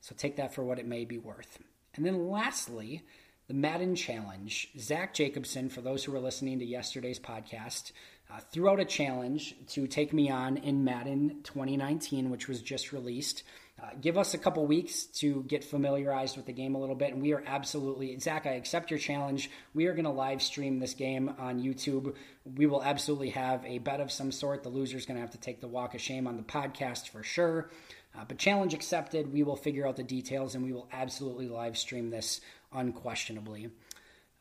So 0.00 0.14
take 0.16 0.36
that 0.36 0.54
for 0.54 0.64
what 0.64 0.78
it 0.78 0.86
may 0.86 1.04
be 1.04 1.18
worth. 1.18 1.58
And 1.94 2.06
then 2.06 2.28
lastly, 2.28 3.02
the 3.48 3.54
Madden 3.54 3.94
Challenge. 3.94 4.70
Zach 4.78 5.14
Jacobson, 5.14 5.68
for 5.68 5.80
those 5.80 6.04
who 6.04 6.12
were 6.12 6.20
listening 6.20 6.58
to 6.60 6.64
yesterday's 6.64 7.18
podcast, 7.20 7.92
uh, 8.30 8.40
threw 8.50 8.70
out 8.70 8.80
a 8.80 8.84
challenge 8.84 9.54
to 9.68 9.86
take 9.86 10.12
me 10.12 10.30
on 10.30 10.56
in 10.56 10.84
Madden 10.84 11.40
2019, 11.42 12.30
which 12.30 12.48
was 12.48 12.62
just 12.62 12.92
released. 12.92 13.42
Uh, 13.82 13.86
give 14.00 14.16
us 14.16 14.32
a 14.32 14.38
couple 14.38 14.64
weeks 14.64 15.06
to 15.06 15.42
get 15.48 15.64
familiarized 15.64 16.36
with 16.36 16.46
the 16.46 16.52
game 16.52 16.76
a 16.76 16.78
little 16.78 16.94
bit, 16.94 17.12
and 17.12 17.20
we 17.20 17.32
are 17.32 17.42
absolutely, 17.44 18.16
Zach, 18.20 18.46
I 18.46 18.50
accept 18.50 18.90
your 18.90 18.98
challenge. 18.98 19.50
We 19.74 19.86
are 19.86 19.92
going 19.92 20.04
to 20.04 20.10
live 20.10 20.40
stream 20.40 20.78
this 20.78 20.94
game 20.94 21.34
on 21.36 21.60
YouTube. 21.60 22.14
We 22.44 22.66
will 22.66 22.82
absolutely 22.84 23.30
have 23.30 23.64
a 23.64 23.78
bet 23.78 24.00
of 24.00 24.12
some 24.12 24.30
sort. 24.30 24.62
The 24.62 24.68
loser 24.68 24.96
is 24.96 25.04
going 25.04 25.16
to 25.16 25.20
have 25.20 25.32
to 25.32 25.38
take 25.38 25.60
the 25.60 25.66
walk 25.66 25.96
of 25.96 26.00
shame 26.00 26.28
on 26.28 26.36
the 26.36 26.44
podcast 26.44 27.08
for 27.08 27.24
sure. 27.24 27.70
Uh, 28.16 28.24
but 28.28 28.38
challenge 28.38 28.72
accepted. 28.72 29.32
We 29.32 29.42
will 29.42 29.56
figure 29.56 29.86
out 29.86 29.96
the 29.96 30.04
details, 30.04 30.54
and 30.54 30.64
we 30.64 30.72
will 30.72 30.88
absolutely 30.92 31.48
live 31.48 31.76
stream 31.76 32.10
this 32.10 32.40
unquestionably. 32.72 33.70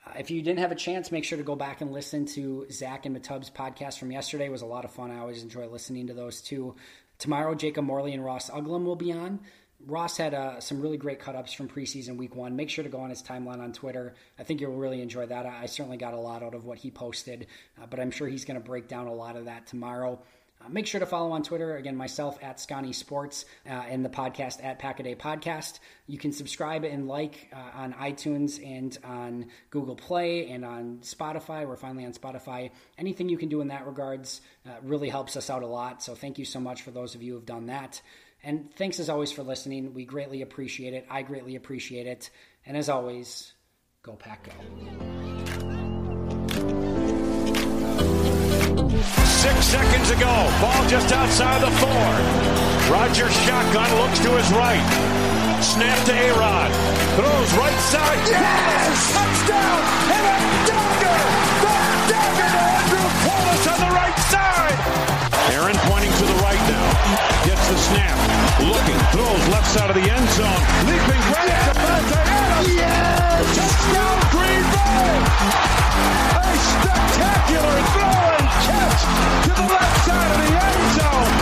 Uh, 0.05 0.11
if 0.19 0.29
you 0.29 0.43
didn't 0.43 0.59
have 0.59 0.71
a 0.71 0.75
chance, 0.75 1.11
make 1.11 1.23
sure 1.23 1.37
to 1.37 1.43
go 1.43 1.55
back 1.55 1.81
and 1.81 1.91
listen 1.91 2.25
to 2.25 2.67
Zach 2.71 3.07
and 3.07 3.17
Matub's 3.17 3.49
podcast 3.49 3.97
from 3.97 4.11
yesterday. 4.11 4.45
It 4.45 4.51
was 4.51 4.61
a 4.61 4.67
lot 4.67 4.85
of 4.85 4.91
fun. 4.91 5.09
I 5.09 5.17
always 5.17 5.41
enjoy 5.41 5.67
listening 5.67 6.07
to 6.07 6.13
those 6.13 6.41
two. 6.41 6.75
Tomorrow, 7.21 7.53
Jacob 7.53 7.85
Morley 7.85 8.15
and 8.15 8.25
Ross 8.25 8.49
Uglem 8.49 8.83
will 8.83 8.95
be 8.95 9.11
on. 9.11 9.41
Ross 9.85 10.17
had 10.17 10.33
uh, 10.33 10.59
some 10.59 10.81
really 10.81 10.97
great 10.97 11.19
cut 11.19 11.35
ups 11.35 11.53
from 11.53 11.67
preseason 11.69 12.17
week 12.17 12.35
one. 12.35 12.55
Make 12.55 12.71
sure 12.71 12.83
to 12.83 12.89
go 12.89 12.97
on 12.97 13.11
his 13.11 13.21
timeline 13.21 13.59
on 13.59 13.73
Twitter. 13.73 14.15
I 14.39 14.43
think 14.43 14.59
you'll 14.59 14.73
really 14.73 15.03
enjoy 15.03 15.27
that. 15.27 15.45
I, 15.45 15.67
certainly 15.67 15.97
got 15.97 16.15
a 16.15 16.19
lot 16.19 16.41
out 16.41 16.55
of 16.55 16.65
what 16.65 16.79
he 16.79 16.89
posted, 16.89 17.45
uh, 17.79 17.85
but 17.85 17.99
I'm 17.99 18.09
sure 18.09 18.27
he's 18.27 18.43
going 18.43 18.59
to 18.59 18.65
break 18.65 18.87
down 18.87 19.05
a 19.05 19.13
lot 19.13 19.35
of 19.35 19.45
that 19.45 19.67
tomorrow. 19.67 20.19
Uh, 20.63 20.69
make 20.69 20.87
sure 20.87 20.99
to 20.99 21.05
follow 21.05 21.31
on 21.31 21.43
Twitter. 21.43 21.75
Again, 21.75 21.95
myself 21.95 22.37
at 22.41 22.59
Scotty 22.59 22.93
Sports 22.93 23.45
uh, 23.65 23.69
and 23.69 24.03
the 24.05 24.09
podcast 24.09 24.63
at 24.63 24.79
Packaday 24.79 25.17
Podcast. 25.17 25.79
You 26.07 26.17
can 26.17 26.31
subscribe 26.31 26.83
and 26.83 27.07
like 27.07 27.49
uh, 27.53 27.79
on 27.79 27.93
iTunes 27.93 28.63
and 28.65 28.97
on 29.03 29.47
Google 29.69 29.95
Play 29.95 30.49
and 30.49 30.65
on 30.65 30.99
Spotify. 31.01 31.67
We're 31.67 31.77
finally 31.77 32.05
on 32.05 32.13
Spotify. 32.13 32.71
Anything 32.97 33.29
you 33.29 33.37
can 33.37 33.49
do 33.49 33.61
in 33.61 33.69
that 33.69 33.85
regards 33.87 34.41
uh, 34.65 34.71
really 34.83 35.09
helps 35.09 35.37
us 35.37 35.49
out 35.49 35.63
a 35.63 35.67
lot. 35.67 36.03
So 36.03 36.15
thank 36.15 36.37
you 36.37 36.45
so 36.45 36.59
much 36.59 36.81
for 36.81 36.91
those 36.91 37.15
of 37.15 37.23
you 37.23 37.33
who 37.33 37.37
have 37.39 37.45
done 37.45 37.67
that. 37.67 38.01
And 38.43 38.73
thanks 38.75 38.99
as 38.99 39.09
always 39.09 39.31
for 39.31 39.43
listening. 39.43 39.93
We 39.93 40.05
greatly 40.05 40.41
appreciate 40.41 40.93
it. 40.93 41.05
I 41.09 41.21
greatly 41.21 41.55
appreciate 41.55 42.07
it. 42.07 42.29
And 42.65 42.75
as 42.75 42.89
always, 42.89 43.53
go 44.03 44.13
Pack 44.13 44.49
Go. 46.57 46.90
Six 49.41 49.65
seconds 49.65 50.11
ago, 50.11 50.29
ball 50.61 50.87
just 50.87 51.11
outside 51.11 51.63
the 51.63 51.71
four. 51.81 52.93
Rodgers 52.93 53.33
shotgun 53.41 53.89
looks 53.97 54.19
to 54.19 54.29
his 54.37 54.51
right. 54.51 54.85
Snap 55.63 55.97
to 56.05 56.13
A-Rod. 56.13 56.71
Throws 57.15 57.53
right 57.57 57.79
side. 57.89 58.19
Yes! 58.29 59.13
Touchdown! 59.17 59.81
And 60.13 60.25
a 60.29 60.37
dagger! 60.69 61.21
The 61.65 61.73
dagger 62.13 62.49
to 62.53 62.61
Andrew 62.77 63.07
Wallace 63.27 63.67
on 63.67 63.79
the! 63.79 63.90
Aaron 65.61 65.77
pointing 65.85 66.11
to 66.11 66.25
the 66.25 66.33
right 66.41 66.57
now. 66.73 67.45
Gets 67.45 67.69
the 67.69 67.77
snap. 67.77 68.17
Looking. 68.65 68.97
Throws 69.13 69.47
left 69.49 69.69
side 69.69 69.91
of 69.91 69.95
the 69.95 70.09
end 70.09 70.27
zone. 70.29 70.61
Leaping 70.89 71.21
right 71.29 71.45
yes! 71.45 72.09
to 72.09 72.17
Adams. 72.17 72.73
Yes! 72.73 73.45
Touchdown 73.53 74.17
Green 74.33 74.65
Bay! 74.73 75.21
A 76.33 76.57
spectacular 76.65 77.77
throw 77.93 78.21
and 78.41 78.47
catch 78.65 79.01
to 79.45 79.51
the 79.53 79.67
left 79.69 80.05
side 80.05 80.31
of 80.31 80.37
the 80.41 80.51
end 80.65 80.81
zone. 80.97 81.40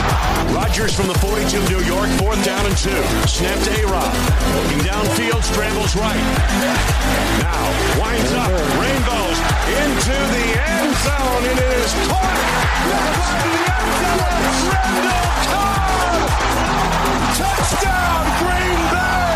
Rodgers 0.54 0.96
from 0.96 1.08
the 1.08 1.18
42 1.20 1.58
of 1.58 1.70
New 1.70 1.82
York, 1.84 2.10
fourth 2.18 2.44
down 2.44 2.66
and 2.66 2.78
two. 2.78 3.02
Snap 3.28 3.60
to 3.64 3.72
A-Rod. 3.82 4.14
Looking 4.56 4.80
downfield, 4.86 5.44
scrambles 5.44 5.96
right. 5.96 6.24
Now 7.44 7.64
winds 8.00 8.32
up, 8.34 8.52
rainbows 8.80 9.38
into 9.70 10.16
the 10.36 10.48
end 10.60 10.92
zone. 11.04 11.44
It 11.46 11.60
is 11.80 11.94
caught 12.08 12.40
by 13.20 13.36
the 13.46 13.56
end 13.70 13.94
zone. 14.02 14.70
Randall 14.72 15.28
Cobb! 15.50 16.22
Touchdown, 17.38 18.24
Green 18.42 18.82
Bay! 18.92 19.29